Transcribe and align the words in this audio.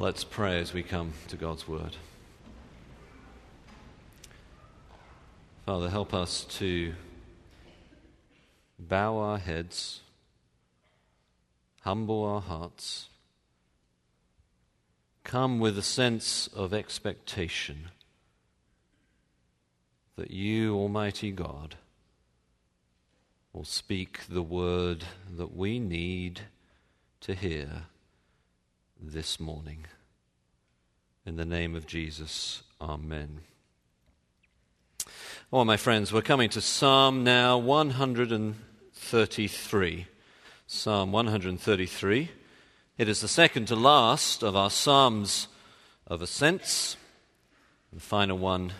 Well, 0.00 0.06
let's 0.06 0.24
pray 0.24 0.58
as 0.58 0.72
we 0.72 0.82
come 0.82 1.12
to 1.28 1.36
God's 1.36 1.68
Word. 1.68 1.94
Father, 5.66 5.90
help 5.90 6.14
us 6.14 6.44
to 6.56 6.94
bow 8.78 9.18
our 9.18 9.36
heads, 9.36 10.00
humble 11.82 12.24
our 12.24 12.40
hearts, 12.40 13.10
come 15.22 15.60
with 15.60 15.76
a 15.76 15.82
sense 15.82 16.46
of 16.46 16.72
expectation 16.72 17.90
that 20.16 20.30
you, 20.30 20.76
Almighty 20.76 21.30
God, 21.30 21.74
will 23.52 23.66
speak 23.66 24.20
the 24.30 24.40
word 24.40 25.04
that 25.36 25.54
we 25.54 25.78
need 25.78 26.40
to 27.20 27.34
hear 27.34 27.82
this 29.02 29.40
morning. 29.40 29.86
In 31.24 31.36
the 31.36 31.46
name 31.46 31.74
of 31.74 31.86
Jesus, 31.86 32.62
Amen. 32.80 33.40
Well, 35.50 35.64
my 35.64 35.78
friends, 35.78 36.12
we're 36.12 36.22
coming 36.22 36.50
to 36.50 36.60
Psalm 36.60 37.24
now 37.24 37.58
133. 37.58 40.06
Psalm 40.66 41.12
133. 41.12 42.30
It 42.98 43.08
is 43.08 43.22
the 43.22 43.28
second 43.28 43.68
to 43.68 43.76
last 43.76 44.42
of 44.42 44.54
our 44.54 44.70
Psalms 44.70 45.48
of 46.06 46.20
Ascents. 46.20 46.98
The 47.92 48.00
final 48.00 48.38
one 48.38 48.72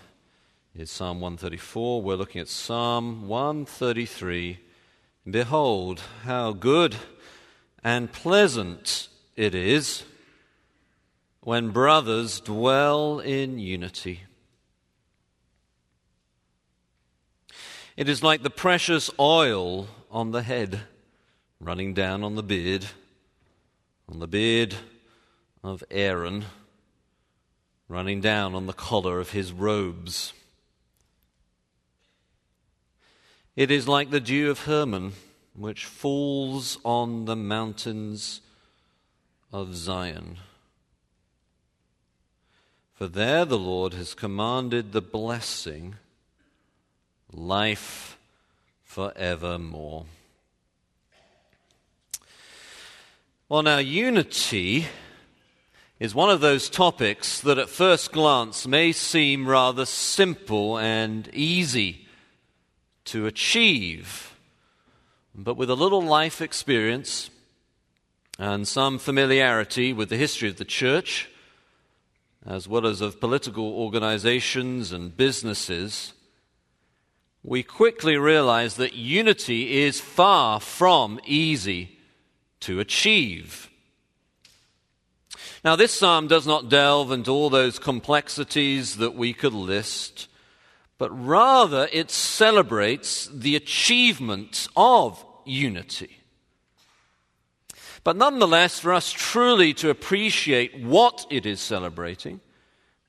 is 0.76 0.90
Psalm 0.90 1.20
134. 1.20 2.02
We're 2.02 2.16
looking 2.16 2.42
at 2.42 2.48
Psalm 2.48 3.26
133. 3.26 4.58
Behold, 5.28 6.00
how 6.24 6.52
good 6.52 6.96
and 7.82 8.12
pleasant 8.12 9.08
it 9.34 9.54
is 9.54 10.04
when 11.50 11.70
brothers 11.70 12.38
dwell 12.38 13.18
in 13.18 13.58
unity. 13.58 14.20
It 17.96 18.08
is 18.08 18.22
like 18.22 18.44
the 18.44 18.50
precious 18.50 19.10
oil 19.18 19.88
on 20.12 20.30
the 20.30 20.44
head, 20.44 20.82
running 21.58 21.92
down 21.92 22.22
on 22.22 22.36
the 22.36 22.44
beard, 22.44 22.86
on 24.08 24.20
the 24.20 24.28
beard 24.28 24.76
of 25.64 25.82
Aaron, 25.90 26.44
running 27.88 28.20
down 28.20 28.54
on 28.54 28.66
the 28.66 28.72
collar 28.72 29.18
of 29.18 29.30
his 29.30 29.50
robes. 29.52 30.32
It 33.56 33.72
is 33.72 33.88
like 33.88 34.10
the 34.10 34.20
dew 34.20 34.52
of 34.52 34.66
Hermon, 34.66 35.14
which 35.56 35.84
falls 35.84 36.78
on 36.84 37.24
the 37.24 37.34
mountains 37.34 38.40
of 39.52 39.74
Zion. 39.74 40.36
For 43.00 43.08
there 43.08 43.46
the 43.46 43.58
Lord 43.58 43.94
has 43.94 44.12
commanded 44.12 44.92
the 44.92 45.00
blessing 45.00 45.94
life 47.32 48.18
forevermore. 48.82 50.04
Well, 53.48 53.62
now, 53.62 53.78
unity 53.78 54.84
is 55.98 56.14
one 56.14 56.28
of 56.28 56.42
those 56.42 56.68
topics 56.68 57.40
that 57.40 57.56
at 57.56 57.70
first 57.70 58.12
glance 58.12 58.66
may 58.66 58.92
seem 58.92 59.48
rather 59.48 59.86
simple 59.86 60.76
and 60.76 61.26
easy 61.32 62.06
to 63.06 63.24
achieve. 63.24 64.36
But 65.34 65.56
with 65.56 65.70
a 65.70 65.74
little 65.74 66.02
life 66.02 66.42
experience 66.42 67.30
and 68.38 68.68
some 68.68 68.98
familiarity 68.98 69.94
with 69.94 70.10
the 70.10 70.18
history 70.18 70.50
of 70.50 70.58
the 70.58 70.66
church, 70.66 71.29
as 72.46 72.66
well 72.66 72.86
as 72.86 73.00
of 73.00 73.20
political 73.20 73.64
organizations 73.64 74.92
and 74.92 75.16
businesses, 75.16 76.14
we 77.42 77.62
quickly 77.62 78.16
realize 78.16 78.76
that 78.76 78.94
unity 78.94 79.82
is 79.82 80.00
far 80.00 80.60
from 80.60 81.20
easy 81.24 81.98
to 82.60 82.80
achieve. 82.80 83.70
Now, 85.64 85.76
this 85.76 85.92
psalm 85.92 86.26
does 86.26 86.46
not 86.46 86.68
delve 86.68 87.12
into 87.12 87.30
all 87.30 87.50
those 87.50 87.78
complexities 87.78 88.96
that 88.96 89.14
we 89.14 89.32
could 89.32 89.52
list, 89.52 90.28
but 90.96 91.10
rather 91.10 91.88
it 91.92 92.10
celebrates 92.10 93.26
the 93.26 93.56
achievement 93.56 94.68
of 94.76 95.24
unity. 95.44 96.19
But 98.02 98.16
nonetheless, 98.16 98.78
for 98.78 98.92
us 98.92 99.12
truly 99.12 99.74
to 99.74 99.90
appreciate 99.90 100.80
what 100.80 101.26
it 101.30 101.44
is 101.44 101.60
celebrating 101.60 102.40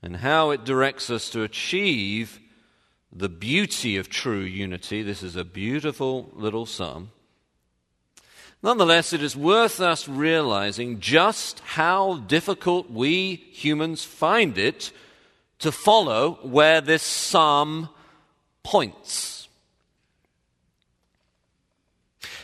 and 0.02 0.16
how 0.16 0.50
it 0.50 0.64
directs 0.64 1.08
us 1.10 1.30
to 1.30 1.42
achieve 1.42 2.40
the 3.10 3.28
beauty 3.28 3.96
of 3.96 4.08
true 4.08 4.40
unity. 4.40 5.02
This 5.02 5.22
is 5.22 5.36
a 5.36 5.44
beautiful 5.44 6.30
little 6.34 6.66
psalm. 6.66 7.10
Nonetheless, 8.62 9.12
it 9.12 9.22
is 9.22 9.36
worth 9.36 9.80
us 9.80 10.08
realizing 10.08 11.00
just 11.00 11.60
how 11.60 12.18
difficult 12.18 12.90
we 12.90 13.34
humans 13.52 14.04
find 14.04 14.56
it 14.56 14.92
to 15.58 15.72
follow 15.72 16.38
where 16.42 16.80
this 16.80 17.02
psalm 17.02 17.88
points. 18.62 19.41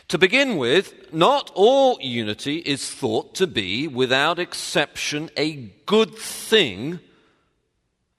To 0.08 0.16
begin 0.16 0.56
with, 0.56 1.12
not 1.12 1.50
all 1.54 1.98
unity 2.00 2.58
is 2.58 2.90
thought 2.90 3.34
to 3.34 3.46
be, 3.46 3.86
without 3.86 4.38
exception, 4.38 5.30
a 5.36 5.70
good 5.84 6.14
thing 6.14 7.00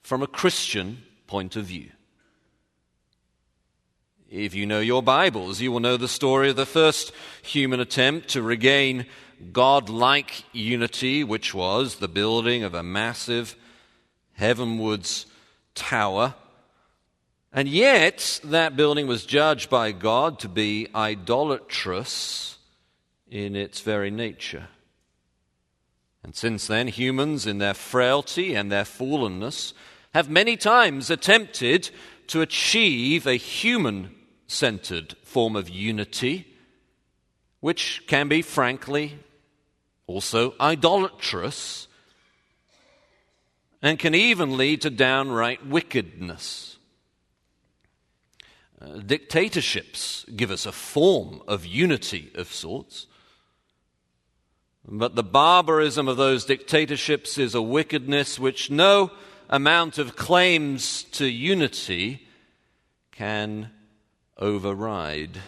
from 0.02 0.22
a 0.22 0.28
Christian 0.28 1.02
point 1.26 1.56
of 1.56 1.64
view. 1.64 1.90
If 4.30 4.54
you 4.54 4.66
know 4.66 4.78
your 4.78 5.02
Bibles, 5.02 5.60
you 5.60 5.72
will 5.72 5.80
know 5.80 5.96
the 5.96 6.06
story 6.06 6.50
of 6.50 6.56
the 6.56 6.64
first 6.64 7.10
human 7.42 7.80
attempt 7.80 8.28
to 8.28 8.42
regain 8.42 9.06
God-like 9.52 10.44
unity, 10.52 11.24
which 11.24 11.52
was 11.52 11.96
the 11.96 12.06
building 12.06 12.62
of 12.62 12.72
a 12.72 12.84
massive 12.84 13.56
heavenwards 14.34 15.26
tower. 15.74 16.36
And 17.52 17.68
yet, 17.68 18.40
that 18.44 18.76
building 18.76 19.08
was 19.08 19.26
judged 19.26 19.70
by 19.70 19.90
God 19.90 20.38
to 20.40 20.48
be 20.48 20.86
idolatrous 20.94 22.58
in 23.28 23.56
its 23.56 23.80
very 23.80 24.10
nature. 24.10 24.68
And 26.22 26.34
since 26.34 26.66
then, 26.66 26.86
humans, 26.88 27.46
in 27.46 27.58
their 27.58 27.74
frailty 27.74 28.54
and 28.54 28.70
their 28.70 28.84
fallenness, 28.84 29.72
have 30.14 30.30
many 30.30 30.56
times 30.56 31.10
attempted 31.10 31.90
to 32.28 32.40
achieve 32.40 33.26
a 33.26 33.34
human 33.34 34.14
centered 34.46 35.16
form 35.24 35.56
of 35.56 35.68
unity, 35.68 36.46
which 37.60 38.04
can 38.06 38.28
be, 38.28 38.42
frankly, 38.42 39.18
also 40.06 40.54
idolatrous 40.60 41.88
and 43.82 43.98
can 43.98 44.14
even 44.14 44.56
lead 44.56 44.82
to 44.82 44.90
downright 44.90 45.66
wickedness. 45.66 46.76
Uh, 48.80 48.98
dictatorships 48.98 50.24
give 50.36 50.50
us 50.50 50.64
a 50.64 50.72
form 50.72 51.42
of 51.46 51.66
unity 51.66 52.30
of 52.34 52.50
sorts. 52.52 53.06
But 54.88 55.14
the 55.14 55.22
barbarism 55.22 56.08
of 56.08 56.16
those 56.16 56.46
dictatorships 56.46 57.36
is 57.36 57.54
a 57.54 57.60
wickedness 57.60 58.38
which 58.38 58.70
no 58.70 59.10
amount 59.50 59.98
of 59.98 60.16
claims 60.16 61.02
to 61.02 61.26
unity 61.26 62.26
can 63.12 63.70
override. 64.38 65.38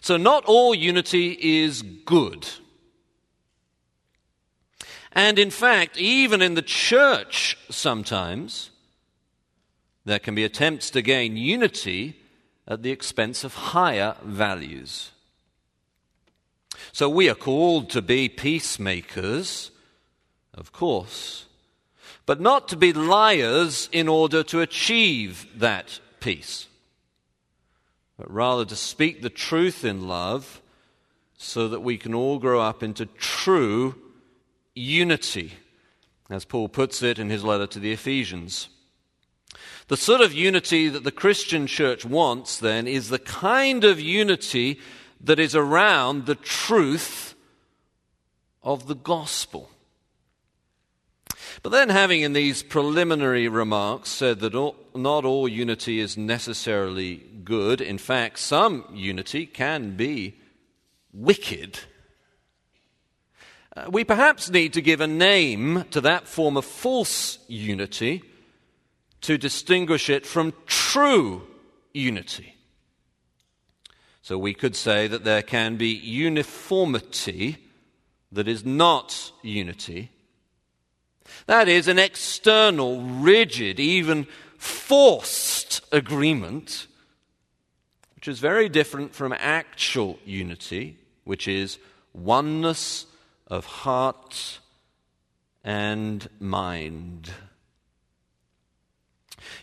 So, 0.00 0.16
not 0.16 0.44
all 0.46 0.74
unity 0.74 1.38
is 1.40 1.82
good. 1.82 2.48
And 5.12 5.38
in 5.38 5.50
fact, 5.50 5.96
even 5.96 6.42
in 6.42 6.54
the 6.54 6.62
church, 6.62 7.56
sometimes 7.70 8.71
there 10.04 10.18
can 10.18 10.34
be 10.34 10.44
attempts 10.44 10.90
to 10.90 11.02
gain 11.02 11.36
unity 11.36 12.16
at 12.66 12.82
the 12.82 12.90
expense 12.90 13.44
of 13.44 13.54
higher 13.54 14.16
values. 14.22 15.10
So, 16.92 17.08
we 17.08 17.28
are 17.28 17.34
called 17.34 17.90
to 17.90 18.02
be 18.02 18.28
peacemakers, 18.28 19.70
of 20.54 20.72
course, 20.72 21.46
but 22.26 22.40
not 22.40 22.68
to 22.68 22.76
be 22.76 22.92
liars 22.92 23.88
in 23.92 24.08
order 24.08 24.42
to 24.44 24.60
achieve 24.60 25.46
that 25.56 26.00
peace 26.20 26.68
but 28.22 28.32
rather 28.32 28.64
to 28.64 28.76
speak 28.76 29.20
the 29.20 29.28
truth 29.28 29.84
in 29.84 30.06
love 30.06 30.62
so 31.36 31.66
that 31.66 31.80
we 31.80 31.96
can 31.96 32.14
all 32.14 32.38
grow 32.38 32.60
up 32.60 32.80
into 32.80 33.04
true 33.06 33.96
unity, 34.76 35.54
as 36.30 36.44
Paul 36.44 36.68
puts 36.68 37.02
it 37.02 37.18
in 37.18 37.30
his 37.30 37.42
letter 37.42 37.66
to 37.66 37.80
the 37.80 37.90
Ephesians. 37.90 38.68
The 39.88 39.96
sort 39.96 40.20
of 40.20 40.32
unity 40.32 40.88
that 40.88 41.04
the 41.04 41.12
Christian 41.12 41.66
church 41.66 42.04
wants, 42.04 42.58
then, 42.58 42.86
is 42.86 43.08
the 43.08 43.18
kind 43.18 43.84
of 43.84 44.00
unity 44.00 44.78
that 45.20 45.38
is 45.38 45.54
around 45.54 46.26
the 46.26 46.34
truth 46.34 47.34
of 48.62 48.86
the 48.86 48.94
gospel. 48.94 49.70
But 51.62 51.70
then, 51.70 51.90
having 51.90 52.22
in 52.22 52.32
these 52.32 52.62
preliminary 52.62 53.48
remarks 53.48 54.08
said 54.08 54.40
that 54.40 54.54
all, 54.54 54.76
not 54.94 55.24
all 55.24 55.46
unity 55.46 56.00
is 56.00 56.16
necessarily 56.16 57.16
good, 57.44 57.80
in 57.80 57.98
fact, 57.98 58.38
some 58.38 58.84
unity 58.92 59.46
can 59.46 59.96
be 59.96 60.36
wicked, 61.12 61.80
uh, 63.74 63.88
we 63.90 64.04
perhaps 64.04 64.50
need 64.50 64.72
to 64.74 64.82
give 64.82 65.00
a 65.00 65.06
name 65.06 65.84
to 65.90 66.00
that 66.02 66.28
form 66.28 66.56
of 66.56 66.64
false 66.64 67.38
unity 67.48 68.22
to 69.22 69.38
distinguish 69.38 70.10
it 70.10 70.26
from 70.26 70.52
true 70.66 71.42
unity. 71.92 72.54
So 74.22 74.38
we 74.38 74.54
could 74.54 74.76
say 74.76 75.08
that 75.08 75.24
there 75.24 75.42
can 75.42 75.76
be 75.76 75.88
uniformity 75.88 77.58
that 78.30 78.48
is 78.48 78.64
not 78.64 79.32
unity. 79.42 80.10
That 81.46 81.68
is 81.68 81.88
an 81.88 81.98
external, 81.98 83.02
rigid, 83.02 83.80
even 83.80 84.26
forced 84.58 85.82
agreement, 85.92 86.86
which 88.14 88.28
is 88.28 88.38
very 88.38 88.68
different 88.68 89.14
from 89.14 89.32
actual 89.32 90.18
unity, 90.24 90.98
which 91.24 91.48
is 91.48 91.78
oneness 92.12 93.06
of 93.48 93.66
heart 93.66 94.60
and 95.64 96.28
mind. 96.38 97.30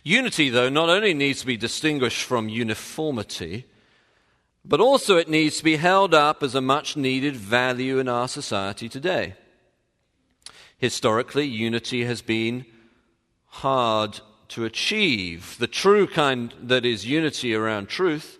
Unity, 0.04 0.50
though, 0.50 0.70
not 0.70 0.90
only 0.90 1.14
needs 1.14 1.42
to 1.42 1.48
be 1.48 1.58
distinguished 1.58 2.24
from 2.24 2.50
uniformity, 2.50 3.66
but 4.66 4.80
also 4.80 5.18
it 5.18 5.30
needs 5.30 5.58
to 5.58 5.64
be 5.64 5.78
held 5.78 6.14
up 6.14 6.44
as 6.44 6.56
a 6.56 6.62
much 6.62 6.98
needed 6.98 7.36
value 7.36 8.00
in 8.00 8.08
our 8.08 8.28
society 8.28 8.90
today. 8.90 9.36
Historically, 10.78 11.46
unity 11.46 12.06
has 12.06 12.22
been 12.22 12.66
hard 13.48 14.20
to 14.50 14.66
achieve. 14.66 15.58
The 15.60 15.68
true 15.68 16.08
kind 16.08 16.54
that 16.62 16.86
is 16.86 17.06
unity 17.06 17.54
around 17.54 17.88
truth 17.88 18.40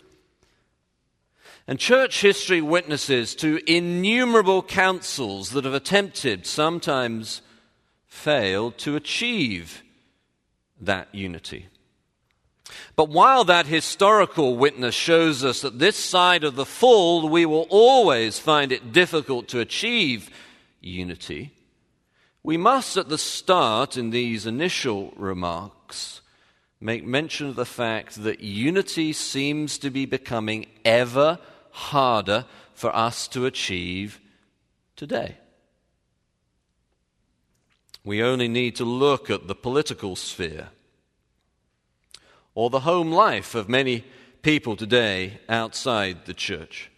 and 1.70 1.78
church 1.78 2.22
history 2.22 2.62
witnesses 2.62 3.36
to 3.36 3.62
innumerable 3.72 4.64
councils 4.64 5.52
that 5.52 5.66
have 5.66 5.74
attempted, 5.76 6.48
sometimes 6.48 7.44
failed, 8.08 8.76
to 8.80 8.96
achieve 8.96 9.84
that 10.82 11.08
unity. 11.14 11.68
But 12.96 13.10
while 13.10 13.44
that 13.46 13.66
historical 13.66 14.56
witness 14.56 14.96
shows 14.96 15.44
us 15.44 15.62
that 15.62 15.80
this 15.80 15.96
side 15.96 16.44
of 16.44 16.56
the 16.56 16.66
fall 16.66 17.28
we 17.28 17.46
will 17.46 17.68
always 17.70 18.40
find 18.40 18.72
it 18.72 18.92
difficult 18.92 19.48
to 19.50 19.60
achieve 19.60 20.30
unity, 20.82 21.52
we 22.44 22.58
must 22.58 22.98
at 22.98 23.10
the 23.10 23.18
start 23.18 23.98
in 23.98 24.12
these 24.12 24.46
initial 24.46 25.14
remarks 25.16 26.22
make 26.80 27.06
mention 27.06 27.48
of 27.48 27.56
the 27.56 27.66
fact 27.66 28.24
that 28.24 28.40
unity 28.40 29.12
seems 29.12 29.78
to 29.80 29.90
be 29.90 30.06
becoming 30.06 30.66
ever 30.86 31.40
harder 31.72 32.46
for 32.74 32.96
us 32.96 33.28
to 33.28 33.46
achieve 33.46 34.20
today. 34.96 35.38
We 38.04 38.24
only 38.24 38.48
need 38.48 38.76
to 38.78 38.86
look 38.86 39.30
at 39.30 39.48
the 39.48 39.56
political 39.56 40.16
sphere 40.16 40.70
or 42.56 42.70
the 42.70 42.82
home 42.82 43.12
life 43.12 43.56
of 43.56 43.70
many 43.70 44.06
people 44.42 44.76
today 44.76 45.40
outside 45.50 46.26
the 46.26 46.34
church 46.34 46.90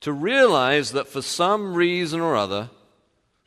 to 0.00 0.12
realize 0.12 0.92
that 0.92 1.08
for 1.08 1.22
some 1.22 1.74
reason 1.74 2.20
or 2.20 2.36
other, 2.36 2.68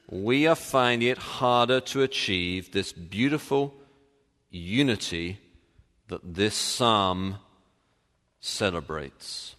we 0.10 0.48
are 0.48 0.56
finding 0.56 1.10
it 1.10 1.18
harder 1.18 1.80
to 1.80 2.02
achieve 2.02 2.72
this 2.72 2.92
beautiful 2.92 3.76
unity 4.50 5.40
that 6.08 6.22
this 6.24 6.56
psalm 6.56 7.38
celebrates. 8.40 9.56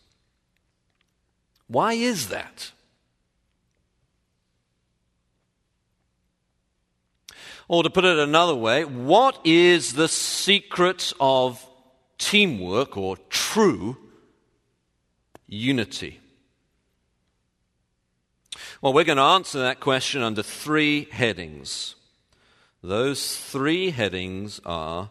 Why 1.68 1.92
is 1.92 2.30
that? 2.30 2.72
Or 7.68 7.82
to 7.82 7.90
put 7.90 8.06
it 8.06 8.18
another 8.18 8.54
way, 8.54 8.84
what 8.84 9.38
is 9.44 9.92
the 9.92 10.08
secret 10.08 11.12
of 11.20 11.64
teamwork 12.16 12.96
or 12.96 13.18
true 13.28 13.98
unity? 15.46 16.20
Well, 18.80 18.94
we're 18.94 19.04
going 19.04 19.18
to 19.18 19.22
answer 19.22 19.58
that 19.60 19.80
question 19.80 20.22
under 20.22 20.42
three 20.42 21.08
headings. 21.10 21.94
Those 22.82 23.36
three 23.36 23.90
headings 23.90 24.60
are 24.64 25.10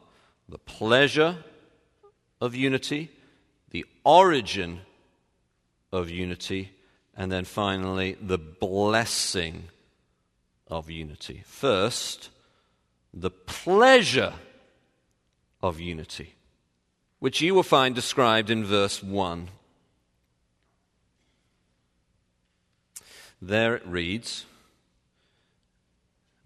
the 0.49 0.57
pleasure 0.57 1.37
of 2.41 2.55
unity, 2.55 3.11
the 3.69 3.85
origin 4.03 4.79
of 5.91 6.09
unity, 6.09 6.71
and 7.15 7.31
then 7.31 7.45
finally, 7.45 8.17
the 8.21 8.37
blessing 8.37 9.65
of 10.67 10.89
unity. 10.89 11.43
First, 11.45 12.29
the 13.21 13.31
pleasure 13.31 14.33
of 15.61 15.79
unity, 15.79 16.35
which 17.19 17.41
you 17.41 17.55
will 17.55 17.63
find 17.63 17.95
described 17.95 18.49
in 18.49 18.63
verse 18.63 19.01
1. 19.01 19.49
There 23.41 23.75
it 23.75 23.85
reads 23.85 24.45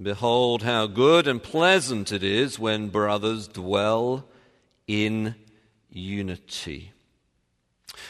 Behold, 0.02 0.64
how 0.64 0.88
good 0.88 1.28
and 1.28 1.44
pleasant 1.44 2.12
it 2.12 2.24
is 2.24 2.58
when 2.58 2.90
brothers 2.90 3.48
dwell 3.48 4.26
in 4.88 5.36
unity. 5.90 6.92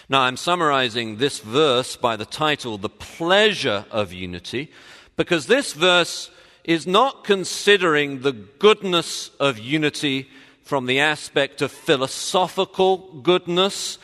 Now, 0.08 0.22
I'm 0.22 0.38
summarizing 0.38 1.18
this 1.18 1.40
verse 1.40 1.96
by 1.96 2.16
the 2.16 2.26
title, 2.26 2.78
The 2.78 2.90
Pleasure 2.90 3.86
of 3.92 4.14
Unity, 4.14 4.72
because 5.18 5.48
this 5.48 5.74
verse 5.74 6.30
is 6.64 6.86
not 6.86 7.24
considering 7.24 8.22
the 8.22 8.32
goodness 8.32 9.30
of 9.40 9.58
unity 9.60 10.30
from 10.64 10.86
the 10.86 11.00
aspect 11.00 11.62
of 11.62 11.72
philosophical 11.72 13.22
goodness 13.22 13.98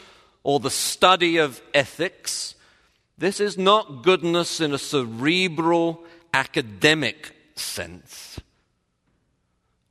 or 0.44 0.60
the 0.60 0.70
study 0.70 1.38
of 1.38 1.62
ethics. 1.74 2.56
This 3.18 3.40
is 3.40 3.58
not 3.58 4.04
goodness 4.04 4.60
in 4.60 4.74
a 4.74 4.78
cerebral, 4.78 6.04
academic 6.34 7.34
sense. 7.56 8.40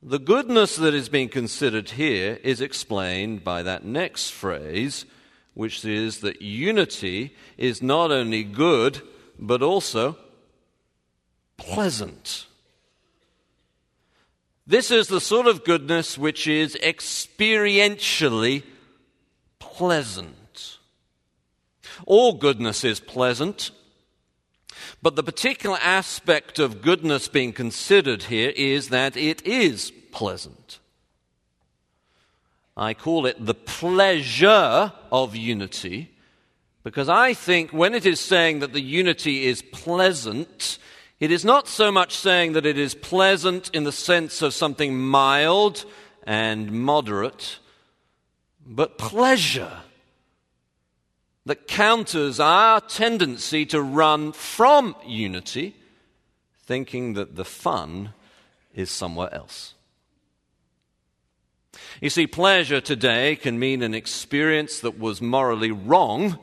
The 0.01 0.19
goodness 0.19 0.75
that 0.75 0.93
is 0.93 1.09
being 1.09 1.29
considered 1.29 1.91
here 1.91 2.39
is 2.43 2.61
explained 2.61 3.43
by 3.43 3.63
that 3.63 3.83
next 3.83 4.29
phrase, 4.29 5.05
which 5.53 5.83
is 5.83 6.19
that 6.19 6.41
unity 6.41 7.35
is 7.57 7.81
not 7.81 8.11
only 8.11 8.43
good, 8.43 9.01
but 9.39 9.61
also 9.61 10.17
pleasant. 11.57 12.45
This 14.69 14.91
is 14.91 15.07
the 15.07 15.21
sort 15.21 15.47
of 15.47 15.63
goodness 15.63 16.17
which 16.17 16.45
is 16.45 16.75
experientially 16.83 18.63
pleasant. 19.59 20.77
All 22.05 22.33
goodness 22.33 22.83
is 22.83 22.99
pleasant, 22.99 23.71
but 25.01 25.15
the 25.15 25.23
particular 25.23 25.77
aspect 25.81 26.59
of 26.59 26.81
goodness 26.81 27.29
being 27.29 27.53
considered 27.53 28.23
here 28.23 28.51
is 28.57 28.89
that 28.89 29.15
it 29.15 29.41
is 29.47 29.93
pleasant. 30.11 30.79
I 32.75 32.93
call 32.93 33.25
it 33.25 33.45
the 33.45 33.53
pleasure 33.53 34.91
of 35.13 35.33
unity 35.33 36.11
because 36.83 37.07
I 37.07 37.33
think 37.33 37.71
when 37.71 37.95
it 37.95 38.05
is 38.05 38.19
saying 38.19 38.59
that 38.59 38.73
the 38.73 38.81
unity 38.81 39.45
is 39.45 39.61
pleasant, 39.61 40.77
it 41.19 41.31
is 41.31 41.43
not 41.43 41.67
so 41.67 41.91
much 41.91 42.15
saying 42.15 42.53
that 42.53 42.65
it 42.65 42.77
is 42.77 42.93
pleasant 42.93 43.69
in 43.73 43.83
the 43.83 43.91
sense 43.91 44.41
of 44.41 44.53
something 44.53 44.97
mild 44.97 45.85
and 46.23 46.71
moderate, 46.71 47.59
but 48.65 48.97
pleasure 48.97 49.81
that 51.45 51.67
counters 51.67 52.39
our 52.39 52.81
tendency 52.81 53.65
to 53.65 53.81
run 53.81 54.33
from 54.33 54.95
unity, 55.05 55.75
thinking 56.65 57.13
that 57.13 57.35
the 57.35 57.45
fun 57.45 58.13
is 58.75 58.91
somewhere 58.91 59.33
else. 59.33 59.73
You 62.01 62.09
see, 62.09 62.27
pleasure 62.27 62.81
today 62.81 63.35
can 63.35 63.57
mean 63.57 63.81
an 63.81 63.93
experience 63.93 64.81
that 64.81 64.99
was 64.99 65.21
morally 65.21 65.71
wrong 65.71 66.37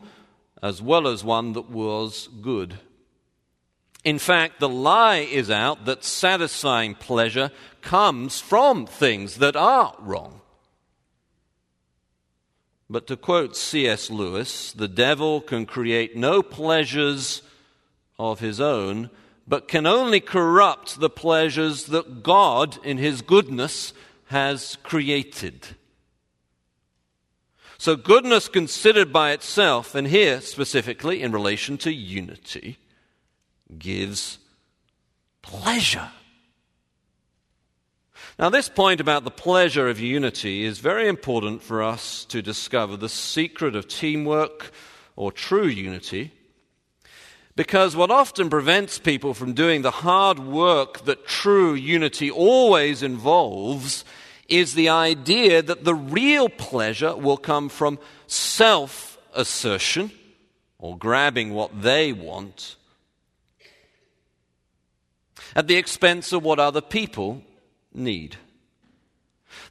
as 0.62 0.80
well 0.80 1.06
as 1.06 1.22
one 1.22 1.52
that 1.52 1.68
was 1.68 2.28
good. 2.40 2.78
In 4.04 4.18
fact, 4.18 4.60
the 4.60 4.68
lie 4.68 5.18
is 5.18 5.50
out 5.50 5.86
that 5.86 6.04
satisfying 6.04 6.94
pleasure 6.94 7.50
comes 7.80 8.40
from 8.40 8.86
things 8.86 9.36
that 9.36 9.56
are 9.56 9.94
wrong. 9.98 10.42
But 12.90 13.06
to 13.06 13.16
quote 13.16 13.56
C.S. 13.56 14.10
Lewis, 14.10 14.72
the 14.72 14.88
devil 14.88 15.40
can 15.40 15.64
create 15.64 16.16
no 16.16 16.42
pleasures 16.42 17.42
of 18.18 18.40
his 18.40 18.60
own, 18.60 19.10
but 19.46 19.68
can 19.68 19.86
only 19.86 20.20
corrupt 20.20 21.00
the 21.00 21.10
pleasures 21.10 21.86
that 21.86 22.22
God, 22.22 22.78
in 22.84 22.98
His 22.98 23.22
goodness, 23.22 23.92
has 24.26 24.76
created. 24.82 25.68
So, 27.76 27.96
goodness 27.96 28.48
considered 28.48 29.12
by 29.12 29.32
itself, 29.32 29.94
and 29.94 30.06
here 30.06 30.40
specifically 30.40 31.22
in 31.22 31.32
relation 31.32 31.76
to 31.78 31.92
unity, 31.92 32.78
gives 33.78 34.38
pleasure. 35.42 36.10
Now, 38.38 38.50
this 38.50 38.68
point 38.68 39.00
about 39.00 39.24
the 39.24 39.30
pleasure 39.30 39.88
of 39.88 40.00
unity 40.00 40.64
is 40.64 40.80
very 40.80 41.08
important 41.08 41.62
for 41.62 41.82
us 41.82 42.24
to 42.26 42.42
discover 42.42 42.96
the 42.96 43.08
secret 43.08 43.76
of 43.76 43.86
teamwork 43.86 44.72
or 45.14 45.30
true 45.30 45.66
unity. 45.66 46.32
Because 47.54 47.94
what 47.94 48.10
often 48.10 48.50
prevents 48.50 48.98
people 48.98 49.34
from 49.34 49.52
doing 49.52 49.82
the 49.82 49.92
hard 49.92 50.40
work 50.40 51.04
that 51.04 51.26
true 51.26 51.74
unity 51.74 52.28
always 52.28 53.02
involves 53.02 54.04
is 54.48 54.74
the 54.74 54.88
idea 54.88 55.62
that 55.62 55.84
the 55.84 55.94
real 55.94 56.48
pleasure 56.48 57.14
will 57.14 57.36
come 57.36 57.68
from 57.68 58.00
self 58.26 59.16
assertion 59.32 60.10
or 60.78 60.98
grabbing 60.98 61.54
what 61.54 61.82
they 61.82 62.12
want 62.12 62.76
at 65.54 65.68
the 65.68 65.76
expense 65.76 66.32
of 66.32 66.42
what 66.42 66.58
other 66.58 66.80
people 66.80 67.42
need. 67.92 68.36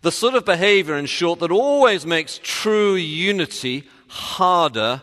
The 0.02 0.12
sort 0.12 0.36
of 0.36 0.46
behavior, 0.46 0.96
in 0.96 1.06
short, 1.06 1.40
that 1.40 1.52
always 1.52 2.06
makes 2.06 2.40
true 2.42 2.96
unity 2.96 3.84
harder 4.08 5.02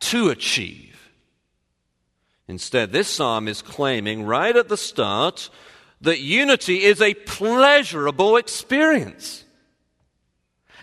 to 0.00 0.30
achieve. 0.30 1.10
Instead, 2.48 2.92
this 2.92 3.08
psalm 3.08 3.48
is 3.48 3.62
claiming 3.62 4.24
right 4.24 4.56
at 4.56 4.68
the 4.68 4.76
start 4.76 5.48
that 6.00 6.20
unity 6.20 6.82
is 6.82 7.00
a 7.00 7.14
pleasurable 7.14 8.36
experience. 8.36 9.44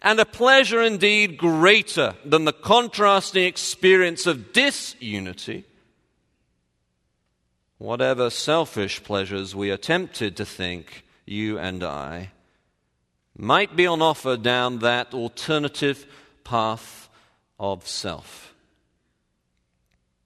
And 0.01 0.19
a 0.19 0.25
pleasure 0.25 0.81
indeed 0.81 1.38
greater 1.38 2.15
than 2.23 2.45
the 2.45 2.53
contrasting 2.53 3.43
experience 3.43 4.25
of 4.25 4.53
disunity. 4.53 5.65
Whatever 7.79 8.29
selfish 8.29 9.03
pleasures 9.03 9.55
we 9.55 9.71
are 9.71 9.77
tempted 9.77 10.38
to 10.38 10.45
think, 10.45 11.05
you 11.25 11.57
and 11.57 11.83
I, 11.83 12.31
might 13.38 13.75
be 13.75 13.88
on 13.88 14.01
offer 14.01 14.36
down 14.38 14.79
that 14.79 15.13
alternative 15.13 16.05
path 16.43 17.09
of 17.57 17.88
self. 17.88 18.53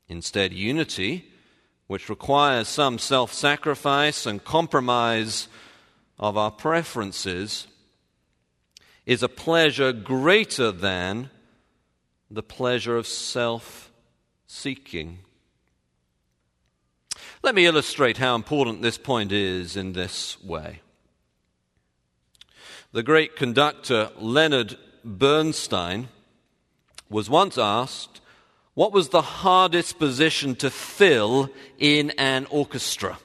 Instead, 0.09 0.51
unity 0.51 1.29
which 1.85 2.09
requires 2.09 2.67
some 2.67 2.97
self 2.97 3.31
sacrifice 3.31 4.25
and 4.25 4.43
compromise 4.43 5.47
of 6.17 6.37
our 6.37 6.49
preferences, 6.49 7.67
is 9.05 9.21
a 9.21 9.29
pleasure 9.29 9.91
greater 9.93 10.71
than 10.71 11.29
the 12.31 12.41
pleasure 12.41 12.97
of 12.97 13.05
self 13.05 13.91
seeking. 14.47 15.19
Let 17.43 17.55
me 17.55 17.65
illustrate 17.65 18.19
how 18.19 18.35
important 18.35 18.81
this 18.81 18.97
point 18.97 19.33
is 19.33 19.75
in 19.75 19.91
this 19.91 20.41
way. 20.41 20.79
The 22.93 23.03
great 23.03 23.35
conductor 23.35 24.11
Leonard 24.17 24.77
Bernstein 25.03 26.07
was 27.09 27.29
once 27.29 27.57
asked 27.57 28.21
what 28.75 28.93
was 28.93 29.09
the 29.09 29.21
hardest 29.21 29.99
position 29.99 30.55
to 30.55 30.69
fill 30.69 31.49
in 31.77 32.11
an 32.11 32.47
orchestra? 32.49 33.19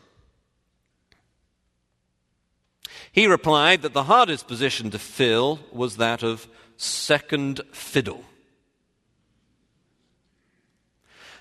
He 3.12 3.28
replied 3.28 3.82
that 3.82 3.92
the 3.92 4.02
hardest 4.02 4.48
position 4.48 4.90
to 4.90 4.98
fill 4.98 5.60
was 5.70 5.96
that 5.98 6.24
of 6.24 6.48
second 6.76 7.60
fiddle. 7.70 8.24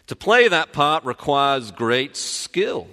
To 0.07 0.15
play 0.15 0.47
that 0.47 0.73
part 0.73 1.03
requires 1.05 1.71
great 1.71 2.15
skill 2.15 2.87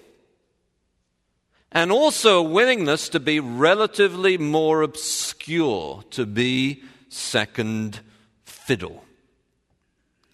and 1.75 1.91
also 1.91 2.39
a 2.39 2.43
willingness 2.49 3.09
to 3.11 3.21
be 3.21 3.41
relatively 3.41 4.39
more 4.39 4.83
obscure, 4.83 6.05
to 6.11 6.25
be 6.25 6.83
second 7.09 8.01
fiddle. 8.45 9.05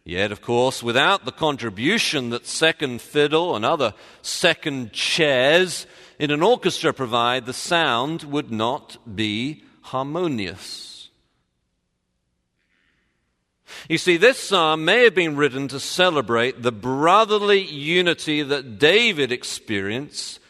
Yet, 0.05 0.33
of 0.33 0.43
course, 0.43 0.83
without 0.83 1.25
the 1.25 1.33
contribution 1.33 2.31
that 2.31 2.47
second 2.47 3.01
fiddle 3.01 3.57
and 3.57 3.65
other 3.65 3.95
second 4.23 4.93
chairs 4.93 5.87
in 6.19 6.31
an 6.31 6.43
orchestra 6.43 6.93
provide, 6.93 7.47
the 7.47 7.55
sound 7.55 8.25
would 8.25 8.51
not 8.51 8.99
be 9.17 9.65
harmonious. 9.83 10.89
You 13.89 13.99
see, 13.99 14.17
this 14.17 14.39
psalm 14.39 14.85
may 14.85 15.05
have 15.05 15.15
been 15.15 15.37
written 15.37 15.69
to 15.69 15.81
celebrate 15.81 16.62
the 16.62 16.73
brotherly 16.73 17.61
unity 17.61 18.43
that 18.43 18.79
David 18.79 19.33
experienced 19.33 20.41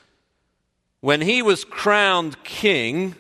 when 1.01 1.21
he 1.21 1.43
was 1.43 1.65
crowned 1.65 2.43
king 2.45 3.15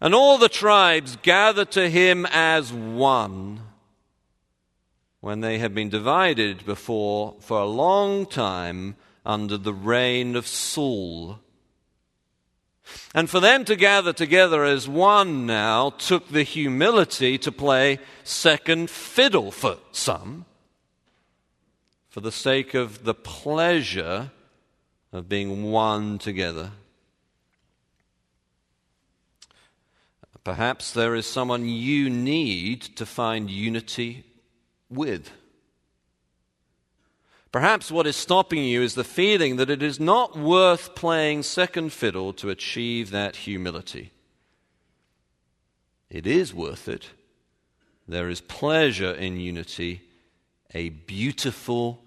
and 0.00 0.14
all 0.14 0.38
the 0.38 0.48
tribes 0.48 1.16
gathered 1.22 1.70
to 1.72 1.88
him 1.88 2.26
as 2.30 2.72
one 2.72 3.60
when 5.20 5.40
they 5.40 5.58
had 5.58 5.74
been 5.74 5.88
divided 5.88 6.66
before 6.66 7.34
for 7.40 7.60
a 7.60 7.66
long 7.66 8.26
time 8.26 8.94
under 9.24 9.56
the 9.56 9.72
reign 9.72 10.36
of 10.36 10.46
Saul. 10.46 11.38
And 13.14 13.30
for 13.30 13.40
them 13.40 13.64
to 13.64 13.76
gather 13.76 14.12
together 14.12 14.64
as 14.64 14.88
one 14.88 15.46
now 15.46 15.90
took 15.90 16.28
the 16.28 16.42
humility 16.42 17.38
to 17.38 17.52
play 17.52 17.98
second 18.24 18.90
fiddle 18.90 19.50
for 19.50 19.78
some, 19.92 20.44
for 22.08 22.20
the 22.20 22.32
sake 22.32 22.74
of 22.74 23.04
the 23.04 23.14
pleasure 23.14 24.30
of 25.12 25.28
being 25.28 25.64
one 25.70 26.18
together. 26.18 26.72
Perhaps 30.44 30.92
there 30.92 31.14
is 31.14 31.24
someone 31.24 31.66
you 31.66 32.10
need 32.10 32.82
to 32.82 33.06
find 33.06 33.50
unity 33.50 34.24
with. 34.90 35.30
Perhaps 37.54 37.92
what 37.92 38.08
is 38.08 38.16
stopping 38.16 38.64
you 38.64 38.82
is 38.82 38.96
the 38.96 39.04
feeling 39.04 39.54
that 39.58 39.70
it 39.70 39.80
is 39.80 40.00
not 40.00 40.36
worth 40.36 40.96
playing 40.96 41.44
second 41.44 41.92
fiddle 41.92 42.32
to 42.32 42.50
achieve 42.50 43.12
that 43.12 43.36
humility. 43.36 44.10
It 46.10 46.26
is 46.26 46.52
worth 46.52 46.88
it. 46.88 47.10
There 48.08 48.28
is 48.28 48.40
pleasure 48.40 49.12
in 49.12 49.38
unity, 49.38 50.02
a 50.74 50.88
beautiful 50.88 52.02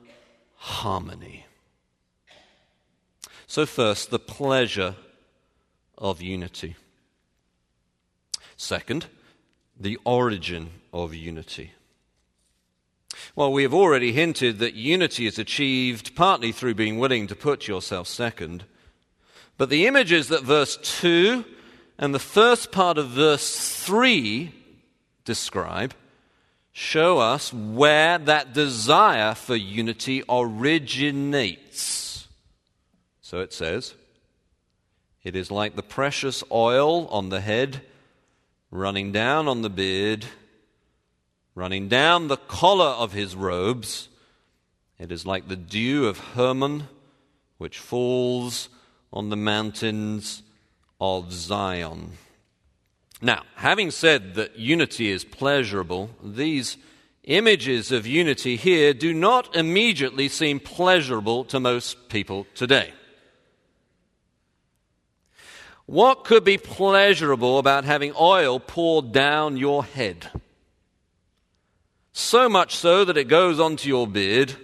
harmony. 0.58 1.46
So, 3.48 3.66
first, 3.66 4.10
the 4.10 4.20
pleasure 4.20 4.96
of 5.98 6.22
unity. 6.22 6.76
Second, 8.58 9.06
the 9.80 9.98
origin 10.04 10.72
of 10.92 11.14
unity. 11.14 11.72
Well, 13.36 13.52
we 13.52 13.64
have 13.64 13.74
already 13.74 14.14
hinted 14.14 14.60
that 14.60 14.74
unity 14.74 15.28
is 15.28 15.40
achieved 15.40 16.16
partly 16.16 16.52
through 16.52 16.76
being 16.76 16.98
willing 16.98 17.28
to 17.28 17.36
put 17.36 17.68
yourself 17.68 18.08
second. 18.08 18.66
But 19.58 19.70
the 19.70 19.88
images 19.88 20.28
that 20.28 20.44
verse 20.44 20.78
2 20.78 21.44
and 21.98 22.14
the 22.14 22.20
first 22.20 22.72
part 22.72 22.98
of 22.98 23.10
verse 23.10 23.84
3 23.84 24.54
describe 25.26 25.94
show 26.72 27.18
us 27.18 27.52
where 27.52 28.20
that 28.20 28.54
desire 28.54 29.34
for 29.34 29.56
unity 29.56 30.24
originates. 30.30 32.28
So 33.22 33.40
it 33.40 33.52
says, 33.52 33.96
It 35.24 35.36
is 35.36 35.50
like 35.50 35.76
the 35.76 35.82
precious 35.82 36.44
oil 36.52 37.08
on 37.08 37.30
the 37.30 37.42
head, 37.42 37.82
running 38.70 39.12
down 39.12 39.48
on 39.48 39.64
the 39.64 39.72
beard 39.72 40.26
running 41.58 41.88
down 41.88 42.28
the 42.28 42.38
collar 42.38 42.86
of 42.86 43.14
his 43.14 43.36
robes. 43.36 44.10
It 45.00 45.12
is 45.12 45.26
like 45.26 45.48
the 45.48 45.56
dew 45.56 46.06
of 46.06 46.20
Hermon, 46.20 46.88
which 47.58 47.80
falls 47.80 48.70
on 49.12 49.30
the 49.30 49.36
mountains 49.36 50.44
of 51.02 51.34
Zion. 51.34 52.12
Now, 53.24 53.42
having 53.56 53.90
said 53.90 54.36
that 54.36 54.60
unity 54.60 55.10
is 55.10 55.26
pleasurable, 55.26 56.12
these 56.24 56.78
images 57.24 57.92
of 57.92 58.06
unity 58.06 58.56
here 58.56 58.94
do 58.94 59.12
not 59.12 59.56
immediately 59.56 60.28
seem 60.30 60.60
pleasurable 60.60 61.44
to 61.46 61.60
most 61.60 62.08
people 62.08 62.46
today. 62.54 62.94
What 65.88 66.24
could 66.24 66.44
be 66.44 66.60
pleasurable 66.60 67.58
about 67.58 67.84
having 67.84 68.14
oil 68.20 68.60
poured 68.60 69.12
down 69.12 69.58
your 69.58 69.84
head? 69.84 70.30
So 72.18 72.50
much 72.50 72.76
so 72.76 73.06
that 73.06 73.16
it 73.16 73.28
goes 73.28 73.60
onto 73.60 73.88
your 73.88 74.08
beard, 74.08 74.56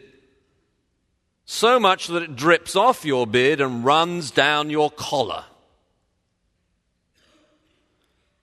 so 1.46 1.80
much 1.80 2.08
that 2.08 2.24
it 2.24 2.36
drips 2.36 2.76
off 2.76 3.06
your 3.06 3.28
beard 3.28 3.62
and 3.62 3.86
runs 3.86 4.32
down 4.32 4.72
your 4.72 4.90
collar. 4.90 5.46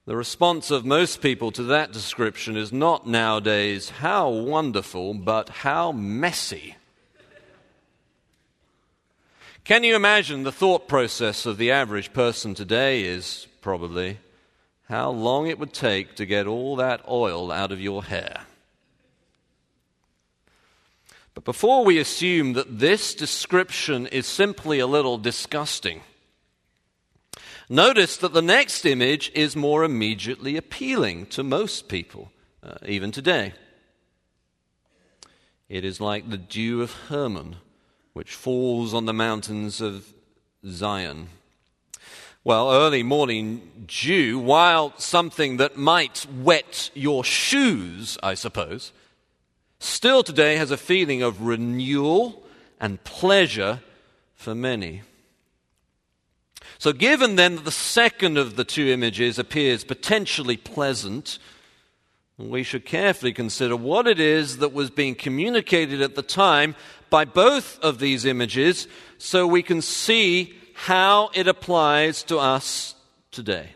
The 0.07 0.15
response 0.15 0.71
of 0.71 0.85
most 0.85 1.21
people 1.21 1.51
to 1.53 1.65
that 1.65 1.93
description 1.93 2.57
is 2.57 2.73
not 2.73 3.07
nowadays, 3.07 3.91
how 3.91 4.29
wonderful, 4.29 5.15
but 5.15 5.49
how 5.49 5.91
messy. 5.91 6.77
Can 9.65 9.83
you 9.83 9.97
imagine 9.97 10.45
the 10.45 10.53
thought 10.53 10.87
process 10.87 11.47
of 11.47 11.59
the 11.59 11.73
average 11.73 12.13
person 12.13 12.55
today 12.55 13.03
is 13.03 13.49
probably 13.61 14.19
how 14.89 15.11
long 15.11 15.49
it 15.49 15.59
would 15.59 15.73
take 15.73 16.15
to 16.17 16.27
get 16.27 16.47
all 16.47 16.77
that 16.77 17.03
oil 17.09 17.51
out 17.51 17.73
of 17.73 17.81
your 17.81 18.05
hair? 18.05 18.47
But 21.35 21.45
before 21.45 21.85
we 21.85 21.99
assume 21.99 22.55
that 22.55 22.79
this 22.79 23.15
description 23.15 24.07
is 24.07 24.27
simply 24.27 24.79
a 24.79 24.87
little 24.87 25.17
disgusting, 25.17 26.03
Notice 27.73 28.17
that 28.17 28.33
the 28.33 28.43
next 28.43 28.85
image 28.85 29.31
is 29.33 29.55
more 29.55 29.85
immediately 29.85 30.57
appealing 30.57 31.27
to 31.27 31.45
most 31.45 31.87
people, 31.87 32.33
uh, 32.65 32.75
even 32.85 33.13
today. 33.13 33.53
It 35.69 35.85
is 35.85 36.01
like 36.01 36.29
the 36.29 36.37
dew 36.37 36.83
of 36.83 36.93
Hermon, 37.07 37.59
which 38.13 38.35
falls 38.35 38.93
on 38.93 39.07
the 39.07 39.13
mountains 39.13 39.81
of 39.81 40.13
Zion. 40.67 41.29
Well, 42.43 42.73
early 42.73 43.05
morning 43.05 43.87
dew, 43.87 44.41
while 44.41 44.93
something 44.97 45.59
that 45.59 45.77
might 45.77 46.27
wet 46.43 46.91
your 46.93 47.23
shoes, 47.23 48.19
I 48.21 48.35
suppose, 48.35 48.91
still 49.81 50.23
today 50.23 50.57
has 50.57 50.71
a 50.71 50.77
feeling 50.77 51.23
of 51.23 51.43
renewal 51.43 52.45
and 52.79 53.03
pleasure 53.03 53.81
for 54.35 54.55
many. 54.55 55.03
So, 56.79 56.93
given 56.93 57.37
then 57.37 57.57
that 57.57 57.65
the 57.65 57.73
second 57.73 58.39
of 58.39 58.57
the 58.57 58.65
two 58.65 58.87
images 58.87 59.39
appears 59.39 59.85
potentially 59.85 60.57
pleasant, 60.57 61.39
we 62.39 62.63
should 62.63 62.87
carefully 62.87 63.33
consider 63.33 63.77
what 63.77 64.07
it 64.07 64.19
is 64.19 64.59
that 64.59 64.73
was 64.73 64.89
being 64.89 65.15
communicated 65.15 66.01
at 66.01 66.15
the 66.15 66.23
time 66.23 66.75
by 67.11 67.25
both 67.25 67.79
of 67.81 67.99
these 67.99 68.25
images 68.25 68.89
so 69.19 69.47
we 69.47 69.63
can 69.63 69.83
see 69.83 70.55
how 70.75 71.31
it 71.35 71.47
applies 71.47 72.23
to 72.23 72.39
us 72.39 72.95
today. 73.31 73.71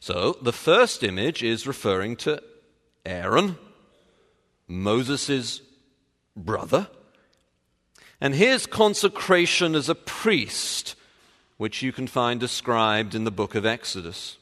So, 0.00 0.36
the 0.42 0.52
first 0.52 1.02
image 1.02 1.42
is 1.42 1.66
referring 1.66 2.16
to 2.16 2.42
Aaron, 3.08 3.56
Moses' 4.68 5.62
brother 6.36 6.88
and 8.20 8.34
his 8.34 8.66
consecration 8.66 9.74
as 9.74 9.88
a 9.88 9.94
priest, 9.94 10.94
which 11.56 11.82
you 11.82 11.90
can 11.90 12.06
find 12.06 12.38
described 12.38 13.14
in 13.14 13.24
the 13.24 13.30
book 13.30 13.54
of 13.54 13.64
Exodus. 13.64 14.36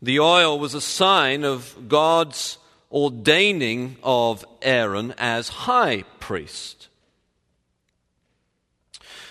The 0.00 0.20
oil 0.20 0.58
was 0.58 0.74
a 0.74 0.80
sign 0.80 1.44
of 1.44 1.88
God's 1.88 2.58
ordaining 2.92 3.96
of 4.02 4.44
Aaron 4.62 5.12
as 5.18 5.48
high 5.48 6.02
priest. 6.20 6.88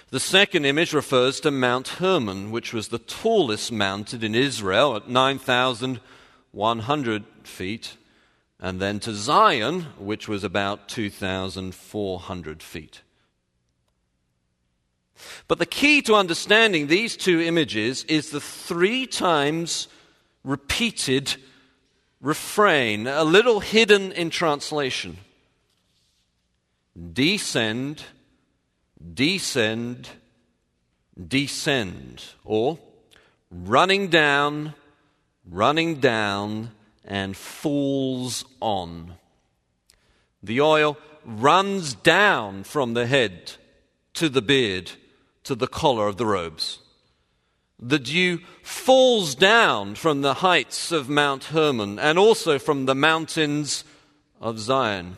The 0.09 0.19
second 0.19 0.65
image 0.65 0.93
refers 0.93 1.39
to 1.39 1.51
Mount 1.51 1.87
Hermon, 1.87 2.51
which 2.51 2.73
was 2.73 2.89
the 2.89 2.99
tallest 2.99 3.71
mountain 3.71 4.23
in 4.23 4.35
Israel 4.35 4.95
at 4.95 5.09
9,100 6.53 7.25
feet 7.43 7.97
and 8.59 8.79
then 8.79 8.99
to 9.01 9.13
Zion, 9.13 9.81
which 9.97 10.27
was 10.27 10.43
about 10.43 10.87
2,400 10.87 12.63
feet. 12.63 13.01
But 15.47 15.59
the 15.59 15.65
key 15.65 16.01
to 16.03 16.15
understanding 16.15 16.87
these 16.87 17.17
two 17.17 17.41
images 17.41 18.03
is 18.05 18.29
the 18.29 18.39
three 18.39 19.05
times 19.05 19.87
repeated 20.43 21.35
refrain, 22.21 23.05
a 23.07 23.23
little 23.23 23.59
hidden 23.59 24.11
in 24.13 24.29
translation 24.29 25.17
descend, 27.13 28.03
descend, 29.13 30.09
descend, 31.27 32.23
or 32.43 32.77
running 33.49 34.07
down, 34.07 34.73
running 35.49 35.99
down, 35.99 36.71
and 37.05 37.35
falls 37.35 38.45
on. 38.59 39.13
The 40.41 40.61
oil 40.61 40.97
runs 41.25 41.93
down 41.93 42.63
from 42.63 42.93
the 42.93 43.07
head 43.07 43.53
to 44.13 44.29
the 44.29 44.41
beard 44.41 44.91
to 45.43 45.55
the 45.55 45.67
collar 45.67 46.07
of 46.07 46.17
the 46.17 46.25
robes. 46.25 46.79
The 47.79 47.99
dew 47.99 48.39
falls 48.61 49.35
down 49.35 49.95
from 49.95 50.21
the 50.21 50.35
heights 50.35 50.91
of 50.91 51.09
Mount 51.09 51.45
Hermon 51.45 51.99
and 51.99 52.17
also 52.17 52.57
from 52.57 52.85
the 52.85 52.95
mountains 52.95 53.83
of 54.39 54.59
Zion. 54.59 55.17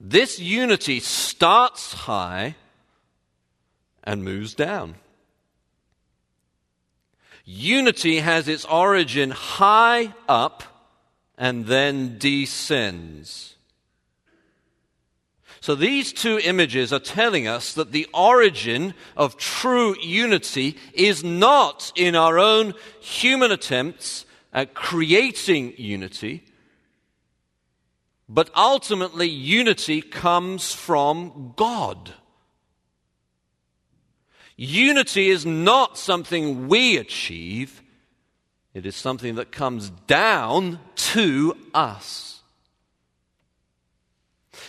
This 0.00 0.38
unity 0.38 1.00
starts 1.00 1.92
high 1.92 2.56
and 4.02 4.24
moves 4.24 4.54
down. 4.54 4.96
Unity 7.44 8.20
has 8.20 8.48
its 8.48 8.64
origin 8.64 9.30
high 9.30 10.14
up 10.28 10.62
and 11.36 11.66
then 11.66 12.16
descends. 12.18 13.56
So 15.60 15.74
these 15.74 16.12
two 16.12 16.38
images 16.38 16.92
are 16.92 16.98
telling 16.98 17.46
us 17.46 17.72
that 17.72 17.90
the 17.90 18.06
origin 18.12 18.92
of 19.16 19.38
true 19.38 19.96
unity 20.00 20.76
is 20.92 21.24
not 21.24 21.90
in 21.96 22.14
our 22.14 22.38
own 22.38 22.74
human 23.00 23.50
attempts 23.50 24.26
at 24.52 24.74
creating 24.74 25.74
unity, 25.78 26.44
but 28.28 28.50
ultimately 28.54 29.28
unity 29.28 30.02
comes 30.02 30.72
from 30.72 31.54
God. 31.56 32.12
Unity 34.56 35.30
is 35.30 35.44
not 35.44 35.98
something 35.98 36.68
we 36.68 36.96
achieve, 36.96 37.82
it 38.72 38.86
is 38.86 38.94
something 38.94 39.36
that 39.36 39.52
comes 39.52 39.90
down 40.06 40.78
to 40.96 41.56
us. 41.72 42.42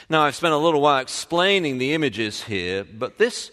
Now, 0.10 0.24
I've 0.24 0.36
spent 0.36 0.54
a 0.54 0.58
little 0.58 0.82
while 0.82 1.02
explaining 1.02 1.78
the 1.78 1.94
images 1.94 2.44
here, 2.44 2.84
but 2.84 3.18
this 3.18 3.52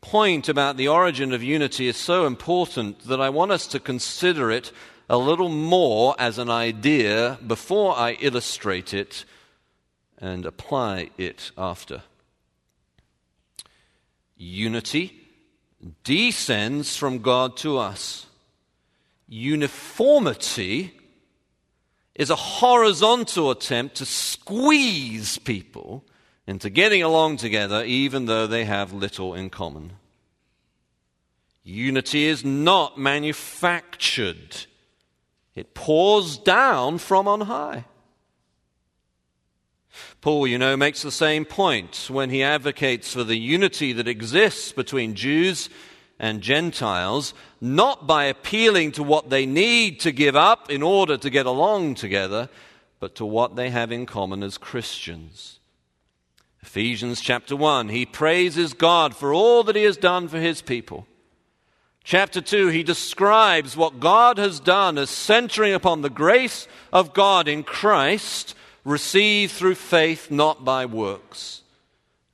point 0.00 0.48
about 0.48 0.76
the 0.76 0.88
origin 0.88 1.32
of 1.32 1.42
unity 1.42 1.86
is 1.86 1.96
so 1.96 2.26
important 2.26 3.06
that 3.06 3.20
I 3.20 3.30
want 3.30 3.52
us 3.52 3.66
to 3.68 3.80
consider 3.80 4.50
it 4.50 4.72
a 5.08 5.16
little 5.16 5.48
more 5.48 6.14
as 6.18 6.38
an 6.38 6.50
idea 6.50 7.38
before 7.46 7.96
I 7.96 8.12
illustrate 8.12 8.92
it 8.92 9.24
and 10.18 10.44
apply 10.44 11.10
it 11.18 11.50
after. 11.56 12.02
Unity 14.36 15.21
descends 16.04 16.96
from 16.96 17.18
God 17.18 17.56
to 17.58 17.78
us. 17.78 18.26
Uniformity 19.28 20.92
is 22.14 22.30
a 22.30 22.36
horizontal 22.36 23.50
attempt 23.50 23.96
to 23.96 24.06
squeeze 24.06 25.38
people 25.38 26.04
into 26.46 26.68
getting 26.70 27.02
along 27.02 27.38
together 27.38 27.84
even 27.84 28.26
though 28.26 28.46
they 28.46 28.64
have 28.64 28.92
little 28.92 29.34
in 29.34 29.50
common. 29.50 29.92
Unity 31.64 32.24
is 32.24 32.44
not 32.44 32.98
manufactured, 32.98 34.66
it 35.54 35.74
pours 35.74 36.36
down 36.36 36.98
from 36.98 37.28
on 37.28 37.42
high. 37.42 37.84
Paul, 40.22 40.46
you 40.46 40.56
know, 40.56 40.76
makes 40.76 41.02
the 41.02 41.10
same 41.10 41.44
point 41.44 42.06
when 42.08 42.30
he 42.30 42.44
advocates 42.44 43.12
for 43.12 43.24
the 43.24 43.36
unity 43.36 43.92
that 43.92 44.06
exists 44.06 44.70
between 44.70 45.16
Jews 45.16 45.68
and 46.16 46.40
Gentiles, 46.40 47.34
not 47.60 48.06
by 48.06 48.26
appealing 48.26 48.92
to 48.92 49.02
what 49.02 49.30
they 49.30 49.46
need 49.46 49.98
to 50.00 50.12
give 50.12 50.36
up 50.36 50.70
in 50.70 50.80
order 50.80 51.16
to 51.16 51.28
get 51.28 51.44
along 51.44 51.96
together, 51.96 52.48
but 53.00 53.16
to 53.16 53.26
what 53.26 53.56
they 53.56 53.70
have 53.70 53.90
in 53.90 54.06
common 54.06 54.44
as 54.44 54.58
Christians. 54.58 55.58
Ephesians 56.62 57.20
chapter 57.20 57.56
1, 57.56 57.88
he 57.88 58.06
praises 58.06 58.74
God 58.74 59.16
for 59.16 59.34
all 59.34 59.64
that 59.64 59.74
he 59.74 59.82
has 59.82 59.96
done 59.96 60.28
for 60.28 60.38
his 60.38 60.62
people. 60.62 61.04
Chapter 62.04 62.40
2, 62.40 62.68
he 62.68 62.84
describes 62.84 63.76
what 63.76 63.98
God 63.98 64.38
has 64.38 64.60
done 64.60 64.98
as 64.98 65.10
centering 65.10 65.74
upon 65.74 66.02
the 66.02 66.10
grace 66.10 66.68
of 66.92 67.12
God 67.12 67.48
in 67.48 67.64
Christ 67.64 68.54
received 68.84 69.52
through 69.52 69.76
faith, 69.76 70.30
not 70.30 70.64
by 70.64 70.86
works. 70.86 71.62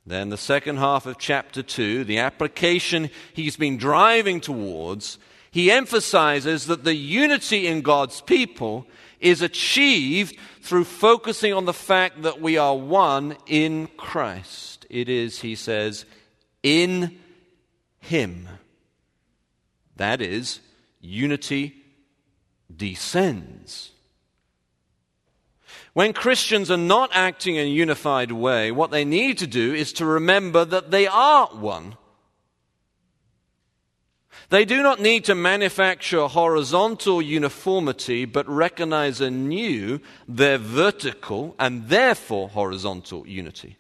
Then, 0.06 0.30
the 0.30 0.38
second 0.38 0.78
half 0.78 1.04
of 1.04 1.18
chapter 1.18 1.62
2, 1.62 2.04
the 2.04 2.18
application 2.18 3.11
he's 3.34 3.56
been 3.56 3.76
driving 3.76 4.40
towards, 4.40 5.18
he 5.50 5.70
emphasizes 5.70 6.66
that 6.66 6.84
the 6.84 6.94
unity 6.94 7.66
in 7.66 7.82
God's 7.82 8.22
people 8.22 8.87
is 9.20 9.42
achieved 9.42 10.37
through 10.62 10.84
focusing 10.84 11.52
on 11.52 11.64
the 11.64 11.72
fact 11.72 12.22
that 12.22 12.40
we 12.40 12.56
are 12.56 12.76
one 12.76 13.37
in 13.46 13.88
Christ. 13.96 14.87
It 14.88 15.08
is, 15.08 15.40
he 15.40 15.54
says, 15.54 16.04
in 16.62 17.18
Him. 18.00 18.48
That 19.96 20.22
is, 20.22 20.61
unity 21.00 21.74
descends. 22.74 23.90
When 25.98 26.12
Christians 26.12 26.70
are 26.70 26.76
not 26.76 27.11
acting 27.12 27.56
in 27.56 27.66
a 27.66 27.70
unified 27.70 28.30
way, 28.30 28.70
what 28.70 28.92
they 28.92 29.04
need 29.04 29.38
to 29.38 29.48
do 29.48 29.74
is 29.74 29.92
to 29.94 30.06
remember 30.06 30.64
that 30.64 30.92
they 30.92 31.08
are 31.08 31.48
one. 31.48 31.96
They 34.50 34.64
do 34.64 34.80
not 34.80 35.00
need 35.00 35.24
to 35.24 35.34
manufacture 35.34 36.28
horizontal 36.28 37.20
uniformity, 37.20 38.26
but 38.26 38.48
recognize 38.48 39.20
anew 39.20 39.98
their 40.28 40.56
vertical 40.56 41.56
and 41.58 41.88
therefore 41.88 42.50
horizontal 42.50 43.26
unity. 43.26 43.76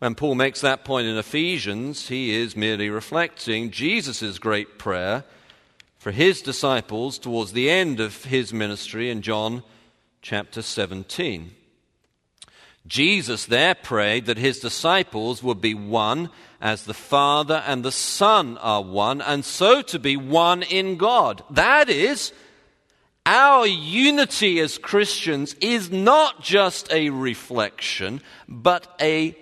When 0.00 0.16
Paul 0.16 0.34
makes 0.34 0.60
that 0.60 0.84
point 0.84 1.06
in 1.06 1.16
Ephesians, 1.16 2.08
he 2.08 2.34
is 2.34 2.56
merely 2.56 2.90
reflecting 2.90 3.70
Jesus' 3.70 4.40
great 4.40 4.76
prayer 4.76 5.22
for 6.00 6.10
his 6.10 6.42
disciples 6.42 7.16
towards 7.16 7.52
the 7.52 7.70
end 7.70 8.00
of 8.00 8.24
his 8.24 8.52
ministry 8.52 9.08
in 9.08 9.22
John 9.22 9.62
chapter 10.22 10.62
17. 10.62 11.50
Jesus 12.86 13.46
there 13.46 13.74
prayed 13.74 14.26
that 14.26 14.38
his 14.38 14.60
disciples 14.60 15.42
would 15.42 15.60
be 15.60 15.74
one 15.74 16.30
as 16.60 16.84
the 16.84 16.94
Father 16.94 17.62
and 17.66 17.84
the 17.84 17.92
Son 17.92 18.56
are 18.58 18.82
one, 18.82 19.20
and 19.20 19.44
so 19.44 19.82
to 19.82 19.98
be 19.98 20.16
one 20.16 20.62
in 20.62 20.96
God. 20.96 21.42
That 21.50 21.88
is, 21.88 22.32
our 23.26 23.66
unity 23.66 24.60
as 24.60 24.78
Christians 24.78 25.54
is 25.60 25.90
not 25.90 26.42
just 26.42 26.92
a 26.92 27.10
reflection, 27.10 28.20
but 28.48 28.88
a 29.00 29.36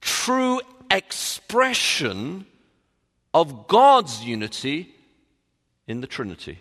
true 0.00 0.60
expression 0.90 2.46
of 3.32 3.68
God's 3.68 4.22
unity 4.22 4.94
in 5.86 6.00
the 6.00 6.06
Trinity. 6.06 6.58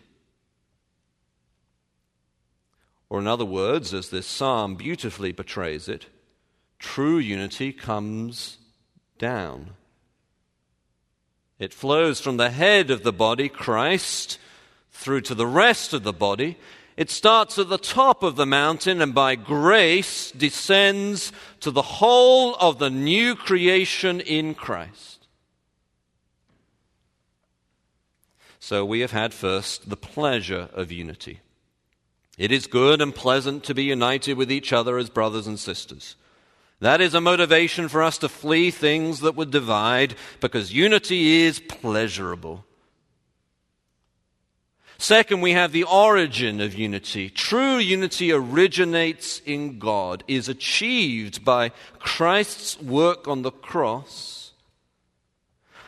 Or, 3.11 3.19
in 3.19 3.27
other 3.27 3.43
words, 3.43 3.93
as 3.93 4.07
this 4.07 4.25
psalm 4.25 4.75
beautifully 4.75 5.33
portrays 5.33 5.89
it, 5.89 6.05
true 6.79 7.17
unity 7.17 7.73
comes 7.73 8.57
down. 9.17 9.71
It 11.59 11.73
flows 11.73 12.21
from 12.21 12.37
the 12.37 12.51
head 12.51 12.89
of 12.89 13.03
the 13.03 13.11
body, 13.11 13.49
Christ, 13.49 14.39
through 14.91 15.21
to 15.21 15.35
the 15.35 15.45
rest 15.45 15.91
of 15.91 16.03
the 16.03 16.13
body. 16.13 16.57
It 16.95 17.09
starts 17.09 17.59
at 17.59 17.67
the 17.67 17.77
top 17.77 18.23
of 18.23 18.37
the 18.37 18.45
mountain 18.45 19.01
and 19.01 19.13
by 19.13 19.35
grace 19.35 20.31
descends 20.31 21.33
to 21.59 21.69
the 21.69 21.81
whole 21.81 22.55
of 22.61 22.79
the 22.79 22.89
new 22.89 23.35
creation 23.35 24.21
in 24.21 24.55
Christ. 24.55 25.27
So 28.61 28.85
we 28.85 29.01
have 29.01 29.11
had 29.11 29.33
first 29.33 29.89
the 29.89 29.97
pleasure 29.97 30.69
of 30.73 30.93
unity. 30.93 31.41
It 32.37 32.51
is 32.51 32.67
good 32.67 33.01
and 33.01 33.13
pleasant 33.13 33.63
to 33.65 33.73
be 33.73 33.83
united 33.83 34.37
with 34.37 34.51
each 34.51 34.73
other 34.73 34.97
as 34.97 35.09
brothers 35.09 35.47
and 35.47 35.59
sisters. 35.59 36.15
That 36.79 37.01
is 37.01 37.13
a 37.13 37.21
motivation 37.21 37.87
for 37.89 38.01
us 38.01 38.17
to 38.19 38.29
flee 38.29 38.71
things 38.71 39.19
that 39.19 39.35
would 39.35 39.51
divide 39.51 40.15
because 40.39 40.73
unity 40.73 41.43
is 41.43 41.59
pleasurable. 41.59 42.65
Second, 44.97 45.41
we 45.41 45.53
have 45.53 45.71
the 45.71 45.83
origin 45.83 46.61
of 46.61 46.73
unity. 46.73 47.29
True 47.29 47.77
unity 47.77 48.31
originates 48.31 49.41
in 49.45 49.79
God, 49.79 50.23
is 50.27 50.47
achieved 50.47 51.43
by 51.43 51.71
Christ's 51.99 52.79
work 52.79 53.27
on 53.27 53.41
the 53.41 53.51
cross 53.51 54.40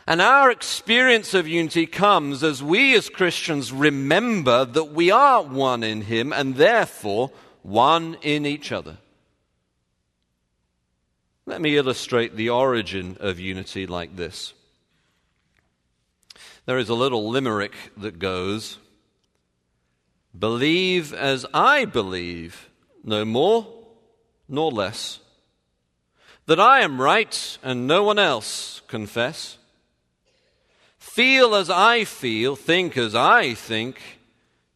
and 0.06 0.20
our 0.20 0.50
experience 0.50 1.32
of 1.32 1.48
unity 1.48 1.86
comes 1.86 2.42
as 2.44 2.62
we 2.62 2.94
as 2.94 3.08
Christians 3.08 3.72
remember 3.72 4.64
that 4.64 4.92
we 4.92 5.10
are 5.10 5.42
one 5.42 5.82
in 5.82 6.02
Him 6.02 6.32
and 6.32 6.56
therefore 6.56 7.30
one 7.62 8.16
in 8.20 8.44
each 8.44 8.70
other. 8.70 8.98
Let 11.46 11.60
me 11.60 11.76
illustrate 11.76 12.36
the 12.36 12.50
origin 12.50 13.16
of 13.20 13.38
unity 13.38 13.86
like 13.86 14.16
this. 14.16 14.52
There 16.66 16.78
is 16.78 16.88
a 16.88 16.94
little 16.94 17.30
limerick 17.30 17.74
that 17.96 18.18
goes 18.18 18.78
Believe 20.36 21.14
as 21.14 21.46
I 21.54 21.84
believe, 21.84 22.68
no 23.04 23.24
more 23.24 23.66
nor 24.48 24.70
less. 24.70 25.20
That 26.46 26.58
I 26.58 26.80
am 26.80 27.00
right 27.00 27.58
and 27.62 27.86
no 27.86 28.02
one 28.02 28.18
else 28.18 28.82
confess 28.88 29.58
Feel 31.14 31.54
as 31.54 31.70
I 31.70 32.02
feel, 32.02 32.56
think 32.56 32.96
as 32.96 33.14
I 33.14 33.54
think, 33.54 34.00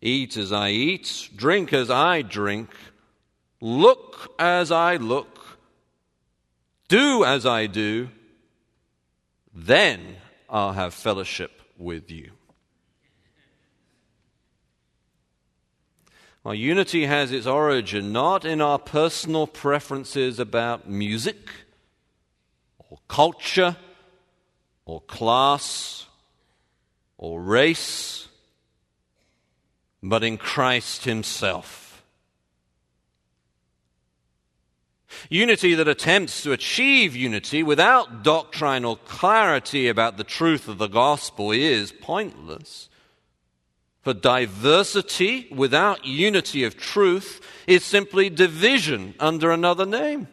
eat 0.00 0.36
as 0.36 0.52
I 0.52 0.70
eat, 0.70 1.30
drink 1.34 1.72
as 1.72 1.90
I 1.90 2.22
drink, 2.22 2.70
look 3.60 4.32
as 4.38 4.70
I 4.70 4.98
look, 4.98 5.58
do 6.86 7.24
as 7.24 7.44
I 7.44 7.66
do, 7.66 8.10
then 9.52 10.18
I'll 10.48 10.74
have 10.74 10.94
fellowship 10.94 11.60
with 11.76 12.08
you. 12.08 12.30
Our 16.44 16.54
unity 16.54 17.06
has 17.06 17.32
its 17.32 17.48
origin 17.48 18.12
not 18.12 18.44
in 18.44 18.60
our 18.60 18.78
personal 18.78 19.48
preferences 19.48 20.38
about 20.38 20.88
music 20.88 21.48
or 22.78 23.00
culture 23.08 23.76
or 24.84 25.00
class 25.00 26.04
or 27.18 27.42
race, 27.42 28.28
but 30.02 30.24
in 30.24 30.38
Christ 30.38 31.04
Himself. 31.04 32.02
Unity 35.28 35.74
that 35.74 35.88
attempts 35.88 36.42
to 36.42 36.52
achieve 36.52 37.16
unity 37.16 37.62
without 37.62 38.22
doctrinal 38.22 38.96
clarity 38.96 39.88
about 39.88 40.16
the 40.16 40.24
truth 40.24 40.68
of 40.68 40.78
the 40.78 40.86
gospel 40.86 41.50
is 41.50 41.92
pointless. 41.92 42.88
For 44.02 44.14
diversity 44.14 45.48
without 45.50 46.06
unity 46.06 46.64
of 46.64 46.76
truth 46.76 47.40
is 47.66 47.84
simply 47.84 48.30
division 48.30 49.14
under 49.18 49.50
another 49.50 49.84
name. 49.84 50.28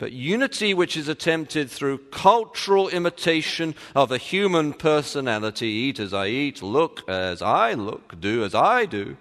But 0.00 0.12
unity 0.12 0.72
which 0.72 0.96
is 0.96 1.08
attempted 1.08 1.70
through 1.70 1.98
cultural 2.10 2.88
imitation 2.88 3.74
of 3.94 4.10
a 4.10 4.16
human 4.18 4.72
personality 4.72 5.66
eat 5.66 6.00
as 6.00 6.14
I 6.14 6.28
eat, 6.28 6.62
look 6.62 7.06
as 7.06 7.42
I 7.42 7.74
look, 7.74 8.18
do 8.18 8.42
as 8.42 8.54
I 8.54 8.86
do 8.86 9.16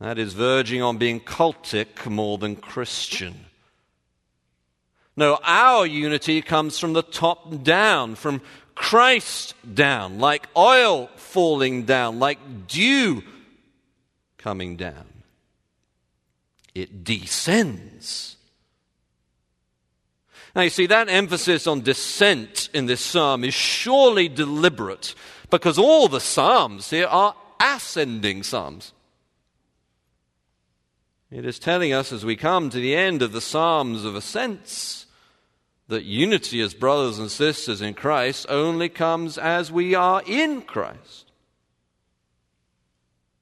that 0.00 0.18
is 0.18 0.32
verging 0.32 0.82
on 0.82 0.98
being 0.98 1.20
cultic 1.20 2.08
more 2.08 2.38
than 2.38 2.56
Christian. 2.56 3.46
No, 5.16 5.38
our 5.42 5.86
unity 5.86 6.42
comes 6.42 6.78
from 6.78 6.92
the 6.92 7.02
top 7.02 7.64
down, 7.64 8.14
from 8.14 8.40
Christ 8.74 9.54
down, 9.74 10.18
like 10.18 10.48
oil 10.56 11.08
falling 11.16 11.84
down, 11.84 12.20
like 12.20 12.38
dew 12.68 13.22
coming 14.38 14.76
down. 14.76 15.06
It 16.74 17.02
descends 17.02 18.27
now, 20.58 20.64
you 20.64 20.70
see, 20.70 20.86
that 20.86 21.08
emphasis 21.08 21.68
on 21.68 21.82
descent 21.82 22.68
in 22.74 22.86
this 22.86 23.00
psalm 23.00 23.44
is 23.44 23.54
surely 23.54 24.28
deliberate 24.28 25.14
because 25.50 25.78
all 25.78 26.08
the 26.08 26.18
psalms 26.18 26.90
here 26.90 27.06
are 27.06 27.36
ascending 27.60 28.42
psalms. 28.42 28.92
It 31.30 31.46
is 31.46 31.60
telling 31.60 31.92
us 31.92 32.12
as 32.12 32.24
we 32.24 32.34
come 32.34 32.70
to 32.70 32.80
the 32.80 32.96
end 32.96 33.22
of 33.22 33.30
the 33.30 33.40
Psalms 33.40 34.04
of 34.04 34.16
Ascents 34.16 35.06
that 35.86 36.02
unity 36.02 36.60
as 36.60 36.74
brothers 36.74 37.20
and 37.20 37.30
sisters 37.30 37.80
in 37.80 37.94
Christ 37.94 38.44
only 38.48 38.88
comes 38.88 39.38
as 39.38 39.70
we 39.70 39.94
are 39.94 40.24
in 40.26 40.62
Christ. 40.62 41.30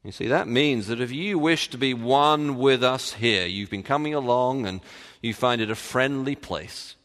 You 0.04 0.12
see, 0.12 0.26
that 0.26 0.48
means 0.48 0.88
that 0.88 1.00
if 1.00 1.12
you 1.12 1.38
wish 1.38 1.70
to 1.70 1.78
be 1.78 1.94
one 1.94 2.58
with 2.58 2.84
us 2.84 3.14
here, 3.14 3.46
you've 3.46 3.70
been 3.70 3.82
coming 3.82 4.12
along 4.12 4.66
and 4.66 4.82
you 5.22 5.32
find 5.32 5.62
it 5.62 5.70
a 5.70 5.74
friendly 5.74 6.34
place 6.34 6.95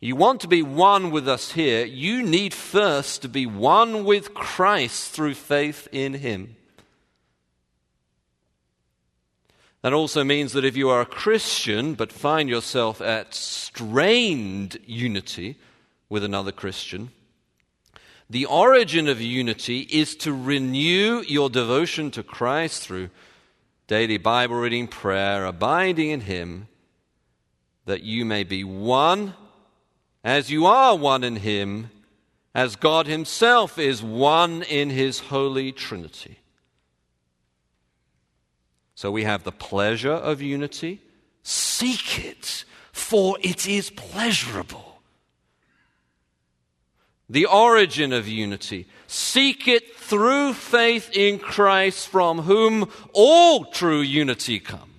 you 0.00 0.16
want 0.16 0.40
to 0.40 0.48
be 0.48 0.62
one 0.62 1.10
with 1.10 1.28
us 1.28 1.52
here, 1.52 1.84
you 1.84 2.22
need 2.22 2.54
first 2.54 3.22
to 3.22 3.28
be 3.28 3.44
one 3.44 4.04
with 4.04 4.32
Christ 4.32 5.12
through 5.12 5.34
faith 5.34 5.88
in 5.92 6.14
Him. 6.14 6.56
That 9.82 9.92
also 9.92 10.24
means 10.24 10.52
that 10.52 10.64
if 10.64 10.76
you 10.76 10.88
are 10.90 11.00
a 11.00 11.06
Christian 11.06 11.94
but 11.94 12.12
find 12.12 12.48
yourself 12.48 13.00
at 13.00 13.34
strained 13.34 14.78
unity 14.86 15.56
with 16.08 16.24
another 16.24 16.52
Christian, 16.52 17.10
The 18.30 18.46
origin 18.46 19.08
of 19.08 19.20
unity 19.20 19.80
is 19.90 20.14
to 20.16 20.32
renew 20.32 21.24
your 21.26 21.50
devotion 21.50 22.12
to 22.12 22.22
Christ 22.22 22.84
through 22.84 23.10
daily 23.88 24.18
Bible 24.18 24.54
reading, 24.54 24.86
prayer, 24.86 25.44
abiding 25.44 26.10
in 26.10 26.20
Him, 26.20 26.68
that 27.86 28.04
you 28.04 28.24
may 28.24 28.44
be 28.44 28.62
one 28.62 29.34
as 30.22 30.50
you 30.50 30.66
are 30.66 30.96
one 30.96 31.24
in 31.24 31.36
Him, 31.36 31.90
as 32.54 32.76
God 32.76 33.06
Himself 33.06 33.78
is 33.78 34.02
one 34.02 34.62
in 34.62 34.90
His 34.90 35.20
holy 35.20 35.72
Trinity. 35.72 36.38
So 38.94 39.10
we 39.10 39.24
have 39.24 39.44
the 39.44 39.52
pleasure 39.52 40.12
of 40.12 40.42
unity. 40.42 41.00
Seek 41.42 42.24
it, 42.24 42.64
for 42.92 43.38
it 43.40 43.66
is 43.66 43.90
pleasurable 43.90 44.90
the 47.30 47.46
origin 47.46 48.12
of 48.12 48.26
unity. 48.26 48.86
Seek 49.06 49.68
it 49.68 49.96
through 49.96 50.52
faith 50.52 51.10
in 51.14 51.38
Christ, 51.38 52.08
from 52.08 52.40
whom 52.40 52.90
all 53.12 53.66
true 53.66 54.00
unity 54.00 54.58
comes. 54.58 54.89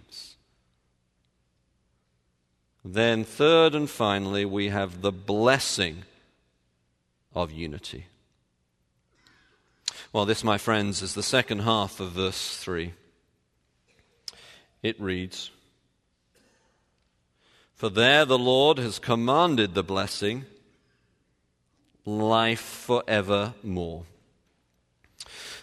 Then, 2.84 3.24
third 3.24 3.76
and 3.76 3.90
finally, 3.90 4.44
we 4.46 4.70
have 4.70 5.02
the 5.02 5.12
blessing 5.12 6.04
of 7.34 7.52
unity. 7.52 8.06
Well, 10.12 10.26
this, 10.26 10.44
my 10.44 10.58
friends, 10.58 11.02
is 11.02 11.14
the 11.14 11.24
second 11.24 11.60
half 11.60 12.00
of 12.00 12.12
verse 12.12 12.58
3. 12.58 12.94
It 14.82 15.00
reads 15.00 15.52
For 17.76 17.90
there 17.90 18.26
the 18.26 18.40
Lord 18.40 18.78
has 18.80 19.00
commanded 19.00 19.74
the 19.74 19.84
blessing 19.84 20.46
life 22.04 22.60
forevermore. 22.60 24.06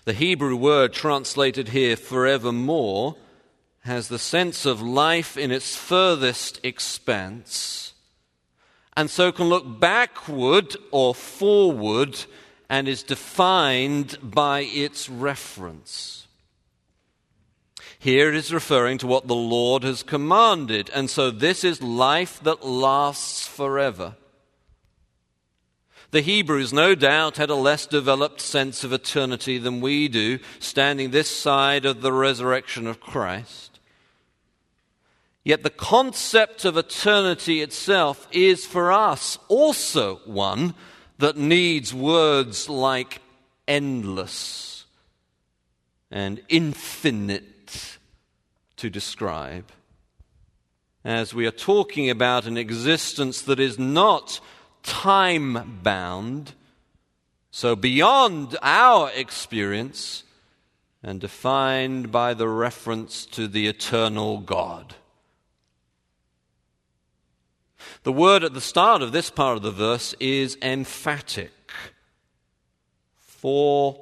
The 0.05 0.13
Hebrew 0.13 0.57
word 0.57 0.93
translated 0.93 1.69
here 1.69 1.97
forevermore 1.97 3.17
has 3.89 4.09
the 4.09 4.19
sense 4.19 4.65
of 4.65 4.81
life 4.81 5.37
in 5.37 5.51
its 5.51 5.75
furthest 5.75 6.61
expanse, 6.63 7.93
and 8.97 9.11
so 9.11 9.33
can 9.33 9.47
look 9.47 9.81
backward 9.81 10.77
or 10.91 11.15
forward 11.15 12.25
and 12.69 12.87
is 12.87 13.03
defined 13.03 14.19
by 14.23 14.61
its 14.61 15.09
reference. 15.09 16.27
Here 17.99 18.29
it 18.29 18.37
is 18.37 18.53
referring 18.53 18.99
to 18.99 19.09
what 19.09 19.27
the 19.27 19.35
Lord 19.35 19.83
has 19.83 20.03
commanded, 20.03 20.91
and 20.95 21.11
so 21.11 21.31
this 21.31 21.65
is 21.65 21.83
life 21.83 22.41
that 22.45 22.65
lasts 22.65 23.47
forever. 23.47 24.15
The 26.11 26.21
Hebrews, 26.21 26.73
no 26.73 26.95
doubt, 26.95 27.37
had 27.37 27.51
a 27.51 27.55
less 27.55 27.87
developed 27.87 28.41
sense 28.41 28.85
of 28.85 28.93
eternity 28.93 29.59
than 29.59 29.81
we 29.81 30.09
do, 30.09 30.39
standing 30.59 31.11
this 31.11 31.29
side 31.29 31.85
of 31.85 32.01
the 32.01 32.13
resurrection 32.13 32.87
of 32.87 33.01
Christ. 33.01 33.78
Yet 35.49 35.63
the 35.63 35.71
concept 35.71 36.67
of 36.67 36.77
eternity 36.77 37.63
itself 37.63 38.29
is 38.31 38.67
for 38.67 38.93
us 38.93 39.39
also 39.49 40.17
one 40.27 40.75
that 41.17 41.39
needs 41.39 41.95
words 41.95 42.69
like 42.69 43.23
endless 43.67 44.85
and 46.11 46.43
infinite 46.51 47.97
to 48.77 48.91
describe. 48.91 49.65
As 51.03 51.33
we 51.33 51.47
are 51.47 51.51
talking 51.51 52.11
about 52.11 52.45
an 52.45 52.59
existence 52.59 53.41
that 53.41 53.59
is 53.59 53.79
not 53.79 54.41
time 54.83 55.81
bound, 55.83 56.53
so 57.51 57.75
beyond 57.75 58.55
our 58.61 59.11
experience, 59.13 60.25
and 61.03 61.19
defined 61.23 62.13
by 62.13 62.35
the 62.35 62.49
reference 62.49 63.25
to 63.25 63.49
the 63.49 63.67
eternal 63.67 64.41
God. 64.41 64.95
The 68.09 68.13
word 68.13 68.43
at 68.43 68.55
the 68.55 68.63
start 68.63 69.03
of 69.03 69.13
this 69.13 69.29
part 69.29 69.59
of 69.59 69.63
the 69.63 69.71
verse 69.71 70.15
is 70.19 70.57
emphatic. 70.63 71.53
For 73.19 74.01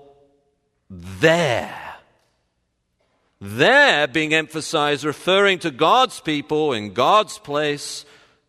there. 0.89 1.97
There 3.41 4.07
being 4.07 4.33
emphasized, 4.33 5.03
referring 5.03 5.59
to 5.59 5.73
God's 5.73 6.21
people 6.21 6.73
in 6.73 6.93
God's 6.93 7.39
place 7.39 8.05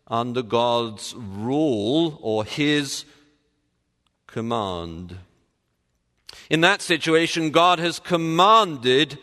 under 0.06 0.42
God's 0.42 1.16
rule 1.16 2.20
or 2.22 2.44
His 2.44 3.04
command. 4.28 5.16
In 6.48 6.60
that 6.60 6.82
situation, 6.82 7.50
God 7.50 7.80
has 7.80 7.98
commanded 7.98 9.18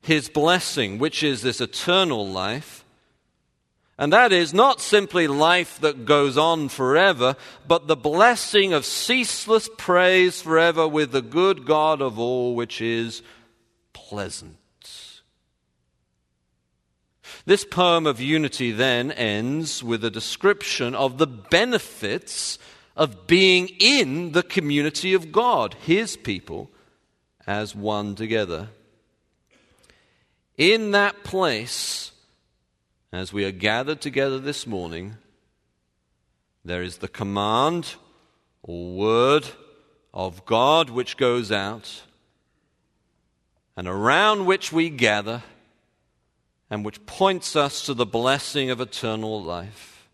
His 0.00 0.28
blessing, 0.28 1.00
which 1.00 1.24
is 1.24 1.42
this 1.42 1.60
eternal 1.60 2.24
life. 2.24 2.84
And 4.00 4.14
that 4.14 4.32
is 4.32 4.54
not 4.54 4.80
simply 4.80 5.28
life 5.28 5.78
that 5.80 6.06
goes 6.06 6.38
on 6.38 6.70
forever, 6.70 7.36
but 7.68 7.86
the 7.86 7.96
blessing 7.96 8.72
of 8.72 8.86
ceaseless 8.86 9.68
praise 9.76 10.40
forever 10.40 10.88
with 10.88 11.12
the 11.12 11.20
good 11.20 11.66
God 11.66 12.00
of 12.00 12.18
all, 12.18 12.54
which 12.54 12.80
is 12.80 13.20
pleasant. 13.92 14.56
This 17.44 17.66
poem 17.66 18.06
of 18.06 18.22
unity 18.22 18.72
then 18.72 19.12
ends 19.12 19.84
with 19.84 20.02
a 20.02 20.10
description 20.10 20.94
of 20.94 21.18
the 21.18 21.26
benefits 21.26 22.58
of 22.96 23.26
being 23.26 23.68
in 23.80 24.32
the 24.32 24.42
community 24.42 25.12
of 25.12 25.30
God, 25.30 25.74
His 25.74 26.16
people, 26.16 26.70
as 27.46 27.76
one 27.76 28.14
together. 28.14 28.68
In 30.56 30.92
that 30.92 31.22
place, 31.22 32.12
as 33.12 33.32
we 33.32 33.44
are 33.44 33.52
gathered 33.52 34.00
together 34.00 34.38
this 34.38 34.66
morning, 34.66 35.16
there 36.64 36.82
is 36.82 36.98
the 36.98 37.08
command 37.08 37.94
or 38.62 38.94
word 38.94 39.48
of 40.14 40.44
God 40.44 40.90
which 40.90 41.16
goes 41.16 41.50
out, 41.50 42.02
and 43.76 43.88
around 43.88 44.46
which 44.46 44.72
we 44.72 44.90
gather 44.90 45.42
and 46.70 46.84
which 46.84 47.04
points 47.06 47.56
us 47.56 47.84
to 47.86 47.94
the 47.94 48.06
blessing 48.06 48.70
of 48.70 48.80
eternal 48.80 49.42
life. 49.42 50.08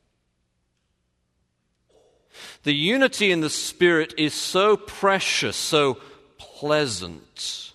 The 2.62 2.74
unity 2.74 3.30
in 3.30 3.40
the 3.40 3.50
Spirit 3.50 4.14
is 4.16 4.32
so 4.32 4.76
precious, 4.76 5.56
so 5.56 5.98
pleasant, 6.38 7.72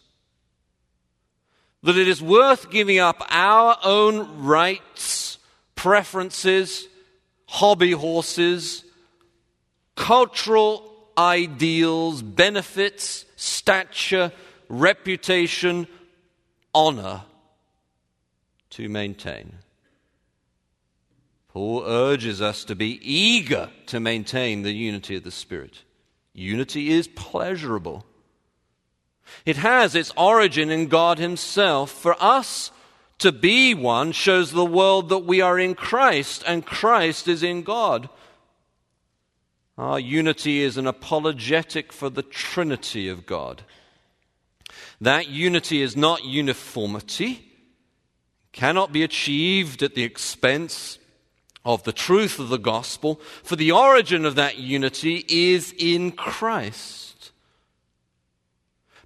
that 1.84 1.98
it 1.98 2.08
is 2.08 2.22
worth 2.22 2.70
giving 2.70 3.00
up 3.00 3.24
our 3.30 3.78
own 3.84 4.44
rights, 4.44 5.38
preferences, 5.76 6.88
hobby 7.48 7.92
horses, 7.92 8.84
cultural 9.96 10.92
ideals, 11.18 12.22
benefits, 12.22 13.26
stature, 13.36 14.32
reputation, 14.70 15.88
honor 16.74 17.22
to 18.70 18.88
maintain. 18.88 19.54
Paul 21.50 21.84
urges 21.86 22.42
us 22.42 22.64
to 22.66 22.76
be 22.76 23.00
eager 23.04 23.70
to 23.88 24.00
maintain 24.00 24.62
the 24.62 24.72
unity 24.72 25.18
of 25.18 25.24
the 25.24 25.32
Spirit. 25.32 25.82
Unity 26.34 26.92
is 26.92 27.10
pleasurable. 27.10 28.06
It 29.46 29.58
has 29.58 29.96
its 29.96 30.12
origin 30.16 30.70
in 30.70 30.88
God 30.88 31.18
Himself. 31.18 31.92
For 31.92 32.16
us 32.22 32.72
to 33.20 33.32
be 33.32 33.74
one 33.74 34.12
shows 34.12 34.52
the 34.52 34.66
world 34.66 35.10
that 35.10 35.20
we 35.20 35.42
are 35.42 35.60
in 35.60 35.76
Christ 35.76 36.44
and 36.48 36.66
Christ 36.66 37.28
is 37.28 37.44
in 37.44 37.64
God. 37.64 38.10
Our 39.78 40.00
unity 40.00 40.62
is 40.62 40.78
an 40.78 40.88
apologetic 40.88 41.92
for 41.94 42.10
the 42.10 42.24
Trinity 42.24 43.08
of 43.08 43.26
God. 43.26 43.64
That 45.00 45.28
unity 45.28 45.82
is 45.82 45.96
not 45.96 46.24
uniformity 46.24 47.48
cannot 48.52 48.92
be 48.92 49.04
achieved 49.04 49.82
at 49.82 49.96
the 49.96 50.04
expense 50.04 51.00
of 51.64 51.84
the 51.84 51.94
truth 51.94 52.40
of 52.40 52.50
the 52.50 52.58
gospel, 52.58 53.20
for 53.44 53.56
the 53.56 53.72
origin 53.72 54.26
of 54.26 54.36
that 54.36 54.58
unity 54.58 55.24
is 55.28 55.74
in 55.78 56.12
Christ. 56.12 57.11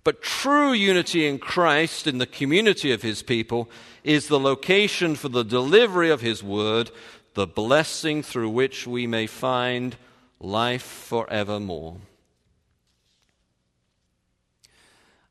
But 0.06 0.22
true 0.22 0.72
unity 0.72 1.26
in 1.28 1.40
Christ, 1.40 2.06
in 2.06 2.20
the 2.20 2.28
community 2.28 2.92
of 2.92 3.02
his 3.02 3.24
people, 3.24 3.68
is 4.04 4.28
the 4.28 4.40
location 4.40 5.16
for 5.16 5.30
the 5.30 5.44
delivery 5.44 6.12
of 6.12 6.22
his 6.22 6.44
word, 6.44 6.92
the 7.34 7.48
blessing 7.48 8.22
through 8.22 8.52
which 8.52 8.86
we 8.86 9.08
may 9.08 9.26
find 9.26 9.96
life 10.40 10.84
forevermore. 10.84 11.98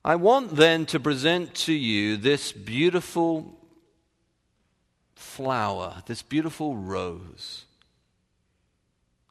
I 0.04 0.16
want 0.16 0.56
then 0.56 0.86
to 0.86 0.98
present 0.98 1.54
to 1.54 1.72
you 1.72 2.16
this 2.16 2.50
beautiful 2.50 3.56
flower, 5.14 6.02
this 6.06 6.22
beautiful 6.22 6.74
rose 6.74 7.64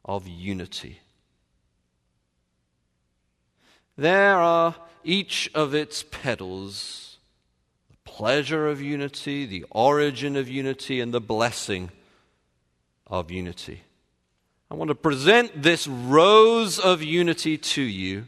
of 0.06 0.26
unity. 0.26 1.00
There 3.96 4.36
are 4.36 4.74
each 5.04 5.50
of 5.54 5.74
its 5.74 6.02
petals 6.02 7.18
the 7.90 7.96
pleasure 8.04 8.66
of 8.68 8.80
unity, 8.80 9.46
the 9.46 9.64
origin 9.70 10.36
of 10.36 10.48
unity, 10.48 11.00
and 11.00 11.12
the 11.12 11.20
blessing 11.20 11.90
of 13.06 13.30
unity. 13.30 13.82
I 14.70 14.74
want 14.74 14.88
to 14.88 14.94
present 14.94 15.62
this 15.62 15.86
rose 15.86 16.78
of 16.78 17.02
unity 17.02 17.58
to 17.58 17.82
you 17.82 18.26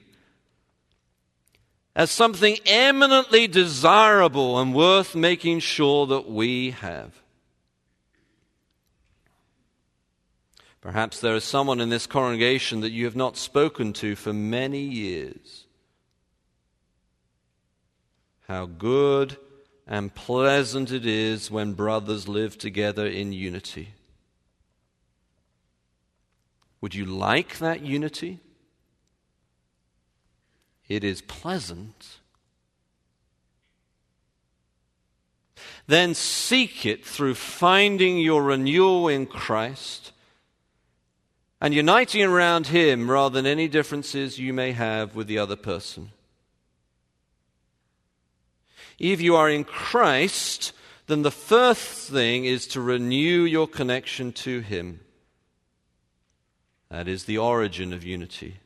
as 1.97 2.11
something 2.11 2.59
eminently 2.67 3.47
desirable 3.47 4.61
and 4.61 4.75
worth 4.75 5.15
making 5.15 5.61
sure 5.61 6.07
that 6.07 6.31
we 6.31 6.73
have. 6.73 7.23
Perhaps 10.83 11.21
there 11.21 11.35
is 11.35 11.43
someone 11.43 11.81
in 11.81 11.89
this 11.89 12.07
congregation 12.07 12.81
that 12.81 12.93
you 12.93 13.07
have 13.07 13.17
not 13.17 13.37
spoken 13.37 13.93
to 13.95 14.15
for 14.15 14.33
many 14.33 14.83
years. 14.83 15.66
How 18.49 18.67
good 18.67 19.37
and 19.87 20.15
pleasant 20.15 20.93
it 20.93 21.07
is 21.07 21.51
when 21.51 21.73
brothers 21.75 22.29
live 22.29 22.59
together 22.59 23.07
in 23.07 23.33
unity. 23.33 23.91
Would 26.81 26.95
you 26.95 27.05
like 27.05 27.59
that 27.59 27.83
unity? 27.83 28.41
It 30.89 31.03
is 31.03 31.23
pleasant. 31.23 32.19
Then 35.89 36.15
seek 36.15 36.87
it 36.87 37.05
through 37.05 37.35
finding 37.35 38.19
your 38.19 38.43
renewal 38.43 39.09
in 39.09 39.27
Christ 39.27 40.13
and 41.61 41.75
uniting 41.75 42.23
around 42.23 42.69
Him 42.69 43.11
rather 43.11 43.35
than 43.35 43.47
any 43.47 43.67
differences 43.67 44.39
you 44.39 44.53
may 44.53 44.73
have 44.73 45.17
with 45.17 45.27
the 45.27 45.39
other 45.39 45.57
person. 45.57 46.11
If 48.99 49.21
you 49.21 49.37
are 49.37 49.51
in 49.51 49.65
Christ, 49.65 50.73
then 51.07 51.23
the 51.23 51.31
first 51.31 52.11
thing 52.11 52.45
is 52.45 52.67
to 52.69 52.81
renew 52.81 53.45
your 53.45 53.69
connection 53.69 54.33
to 54.33 54.61
Him. 54.61 55.01
That 56.91 57.09
is 57.09 57.25
the 57.25 57.39
origin 57.39 57.93
of 57.93 58.05
unity. 58.05 58.59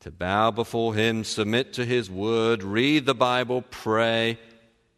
To 0.00 0.10
bow 0.10 0.50
before 0.50 0.94
Him, 0.94 1.24
submit 1.24 1.72
to 1.74 1.84
His 1.84 2.10
word, 2.10 2.62
read 2.62 3.04
the 3.04 3.14
Bible, 3.14 3.62
pray, 3.70 4.38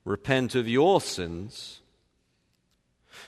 repent 0.04 0.54
of 0.54 0.68
your 0.68 1.00
sins. 1.00 1.80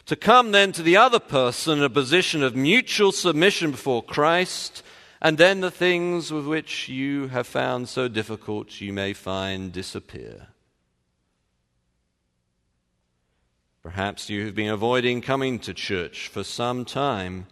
To 0.06 0.16
come 0.16 0.52
then 0.52 0.70
to 0.72 0.82
the 0.82 0.96
other 0.96 1.18
person 1.18 1.78
in 1.78 1.84
a 1.84 1.90
position 1.90 2.42
of 2.42 2.54
mutual 2.54 3.10
submission 3.10 3.70
before 3.70 4.02
Christ, 4.02 4.82
and 5.24 5.38
then 5.38 5.62
the 5.62 5.70
things 5.70 6.30
with 6.30 6.44
which 6.44 6.86
you 6.86 7.28
have 7.28 7.46
found 7.46 7.88
so 7.88 8.08
difficult 8.08 8.82
you 8.82 8.92
may 8.92 9.14
find 9.14 9.72
disappear. 9.72 10.48
Perhaps 13.82 14.28
you 14.28 14.44
have 14.44 14.54
been 14.54 14.70
avoiding 14.70 15.22
coming 15.22 15.58
to 15.60 15.72
church 15.72 16.28
for 16.28 16.44
some 16.44 16.84
time 16.84 17.46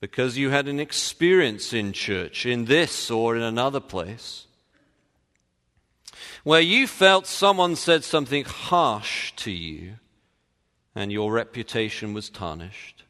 because 0.00 0.36
you 0.36 0.50
had 0.50 0.66
an 0.66 0.80
experience 0.80 1.72
in 1.72 1.92
church, 1.92 2.44
in 2.46 2.64
this 2.64 3.12
or 3.12 3.36
in 3.36 3.42
another 3.42 3.78
place, 3.78 4.46
where 6.42 6.60
you 6.60 6.88
felt 6.88 7.28
someone 7.28 7.76
said 7.76 8.02
something 8.02 8.44
harsh 8.44 9.32
to 9.36 9.52
you 9.52 10.00
and 10.96 11.12
your 11.12 11.32
reputation 11.32 12.12
was 12.12 12.28
tarnished. 12.28 13.03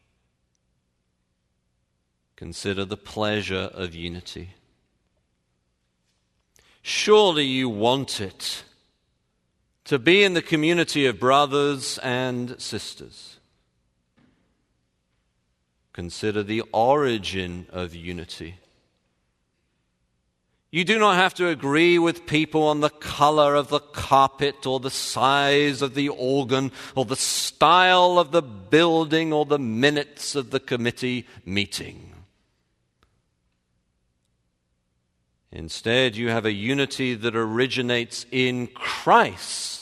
Consider 2.37 2.85
the 2.85 2.97
pleasure 2.97 3.71
of 3.73 3.95
unity. 3.95 4.51
Surely 6.83 7.45
you 7.45 7.69
want 7.69 8.21
it 8.21 8.65
to 9.85 9.99
be 9.99 10.25
in 10.25 10.35
the 10.35 10.43
community 10.43 11.07
of 11.07 11.21
brothers 11.21 11.99
and 11.99 12.61
sisters. 12.61 13.39
Consider 15.93 16.43
the 16.43 16.63
origin 16.73 17.67
of 17.71 17.95
unity. 17.95 18.57
You 20.73 20.85
do 20.85 20.99
not 20.99 21.15
have 21.15 21.35
to 21.35 21.47
agree 21.47 22.01
with 22.01 22.27
people 22.27 22.65
on 22.65 22.81
the 22.81 22.91
color 22.91 23.55
of 23.55 23.69
the 23.69 23.79
carpet 23.79 24.67
or 24.67 24.81
the 24.81 24.91
size 24.91 25.83
of 25.83 25.95
the 25.95 26.09
organ 26.09 26.73
or 26.97 27.05
the 27.05 27.15
style 27.15 28.19
of 28.19 28.33
the 28.33 28.43
building 28.43 29.33
or 29.33 29.45
the 29.45 29.59
minutes 29.59 30.35
of 30.35 30.51
the 30.51 30.59
committee 30.59 31.29
meeting. 31.45 32.14
Instead, 35.55 36.17
you 36.17 36.29
have 36.29 36.45
a 36.45 36.53
unity 36.53 37.15
that 37.15 37.35
originates 37.35 38.27
in 38.31 38.67
Christ 38.67 39.75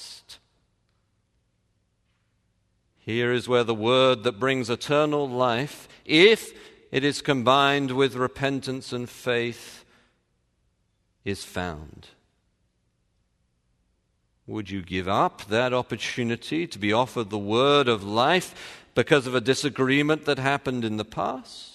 here 3.04 3.32
is 3.32 3.48
where 3.48 3.64
the 3.64 3.74
word 3.74 4.22
that 4.22 4.38
brings 4.38 4.70
eternal 4.70 5.28
life, 5.28 5.88
if 6.04 6.52
it 6.92 7.02
is 7.02 7.20
combined 7.20 7.90
with 7.90 8.14
repentance 8.14 8.92
and 8.92 9.08
faith, 9.08 9.84
is 11.24 11.44
found. 11.44 12.08
Would 14.46 14.70
you 14.70 14.82
give 14.82 15.08
up 15.08 15.44
that 15.46 15.72
opportunity 15.72 16.66
to 16.68 16.78
be 16.78 16.92
offered 16.92 17.30
the 17.30 17.38
word 17.38 17.88
of 17.88 18.04
life 18.04 18.84
because 18.94 19.26
of 19.26 19.34
a 19.34 19.40
disagreement 19.40 20.24
that 20.26 20.38
happened 20.38 20.84
in 20.84 20.96
the 20.96 21.04
past? 21.04 21.71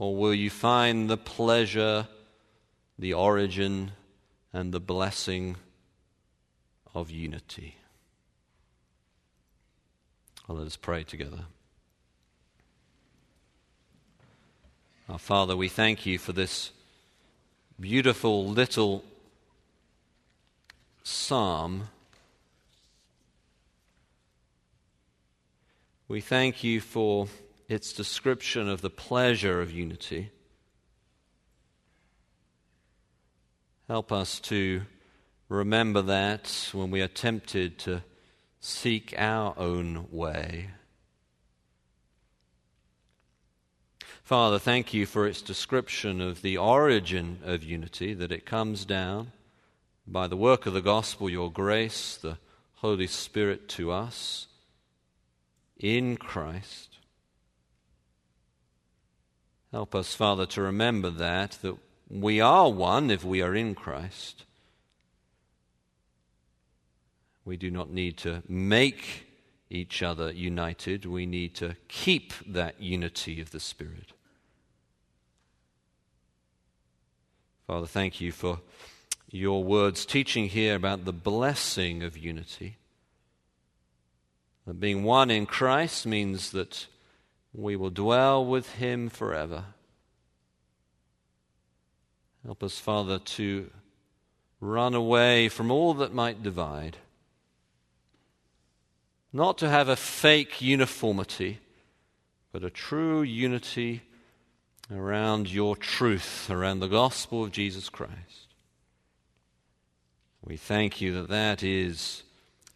Or 0.00 0.16
will 0.16 0.32
you 0.32 0.48
find 0.48 1.10
the 1.10 1.18
pleasure, 1.18 2.08
the 2.98 3.12
origin, 3.12 3.92
and 4.50 4.72
the 4.72 4.80
blessing 4.80 5.56
of 6.94 7.10
unity. 7.10 7.76
Well, 10.46 10.58
let 10.58 10.66
us 10.66 10.76
pray 10.76 11.04
together. 11.04 11.44
Our 15.08 15.18
Father, 15.18 15.56
we 15.56 15.68
thank 15.68 16.06
you 16.06 16.18
for 16.18 16.32
this 16.32 16.70
beautiful 17.78 18.46
little 18.46 19.04
psalm. 21.02 21.88
We 26.08 26.20
thank 26.20 26.64
you 26.64 26.80
for 26.80 27.28
its 27.70 27.92
description 27.92 28.68
of 28.68 28.80
the 28.80 28.90
pleasure 28.90 29.62
of 29.62 29.70
unity. 29.70 30.32
Help 33.86 34.10
us 34.10 34.40
to 34.40 34.82
remember 35.48 36.02
that 36.02 36.70
when 36.72 36.90
we 36.90 37.00
are 37.00 37.06
tempted 37.06 37.78
to 37.78 38.02
seek 38.58 39.14
our 39.16 39.54
own 39.56 40.08
way. 40.10 40.70
Father, 44.24 44.58
thank 44.58 44.92
you 44.92 45.06
for 45.06 45.24
its 45.24 45.40
description 45.40 46.20
of 46.20 46.42
the 46.42 46.56
origin 46.56 47.38
of 47.44 47.62
unity, 47.62 48.14
that 48.14 48.32
it 48.32 48.44
comes 48.44 48.84
down 48.84 49.30
by 50.08 50.26
the 50.26 50.36
work 50.36 50.66
of 50.66 50.72
the 50.72 50.80
gospel, 50.80 51.30
your 51.30 51.52
grace, 51.52 52.16
the 52.16 52.36
Holy 52.76 53.06
Spirit 53.06 53.68
to 53.68 53.92
us 53.92 54.48
in 55.78 56.16
Christ. 56.16 56.99
Help 59.72 59.94
us, 59.94 60.14
Father, 60.14 60.46
to 60.46 60.62
remember 60.62 61.10
that, 61.10 61.58
that 61.62 61.76
we 62.08 62.40
are 62.40 62.70
one 62.70 63.10
if 63.10 63.24
we 63.24 63.40
are 63.40 63.54
in 63.54 63.74
Christ. 63.74 64.44
We 67.44 67.56
do 67.56 67.70
not 67.70 67.90
need 67.90 68.16
to 68.18 68.42
make 68.48 69.26
each 69.70 70.02
other 70.02 70.32
united. 70.32 71.06
We 71.06 71.24
need 71.24 71.54
to 71.56 71.76
keep 71.86 72.32
that 72.46 72.80
unity 72.80 73.40
of 73.40 73.52
the 73.52 73.60
Spirit. 73.60 74.12
Father, 77.68 77.86
thank 77.86 78.20
you 78.20 78.32
for 78.32 78.60
your 79.30 79.62
words 79.62 80.04
teaching 80.04 80.48
here 80.48 80.74
about 80.74 81.04
the 81.04 81.12
blessing 81.12 82.02
of 82.02 82.18
unity. 82.18 82.78
That 84.66 84.80
being 84.80 85.04
one 85.04 85.30
in 85.30 85.46
Christ 85.46 86.04
means 86.04 86.50
that 86.50 86.88
we 87.52 87.76
will 87.76 87.90
dwell 87.90 88.44
with 88.44 88.74
Him 88.74 89.08
forever. 89.08 89.64
Help 92.44 92.62
us, 92.62 92.78
Father, 92.78 93.18
to 93.18 93.70
run 94.60 94.94
away 94.94 95.48
from 95.48 95.70
all 95.70 95.94
that 95.94 96.14
might 96.14 96.42
divide. 96.42 96.96
Not 99.32 99.58
to 99.58 99.68
have 99.68 99.88
a 99.88 99.96
fake 99.96 100.60
uniformity, 100.60 101.58
but 102.52 102.64
a 102.64 102.70
true 102.70 103.22
unity 103.22 104.02
around 104.92 105.50
your 105.50 105.76
truth, 105.76 106.50
around 106.50 106.80
the 106.80 106.88
gospel 106.88 107.44
of 107.44 107.52
Jesus 107.52 107.88
Christ. 107.88 108.54
We 110.42 110.56
thank 110.56 111.00
you 111.00 111.12
that 111.14 111.28
that 111.28 111.62
is 111.62 112.22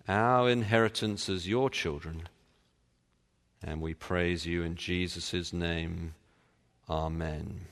our 0.06 0.48
inheritance 0.48 1.28
as 1.28 1.48
your 1.48 1.70
children, 1.70 2.28
And 3.66 3.80
we 3.80 3.94
praise 3.94 4.44
you 4.44 4.62
in 4.62 4.76
Jesus' 4.76 5.52
name. 5.52 6.14
Amen. 6.88 7.62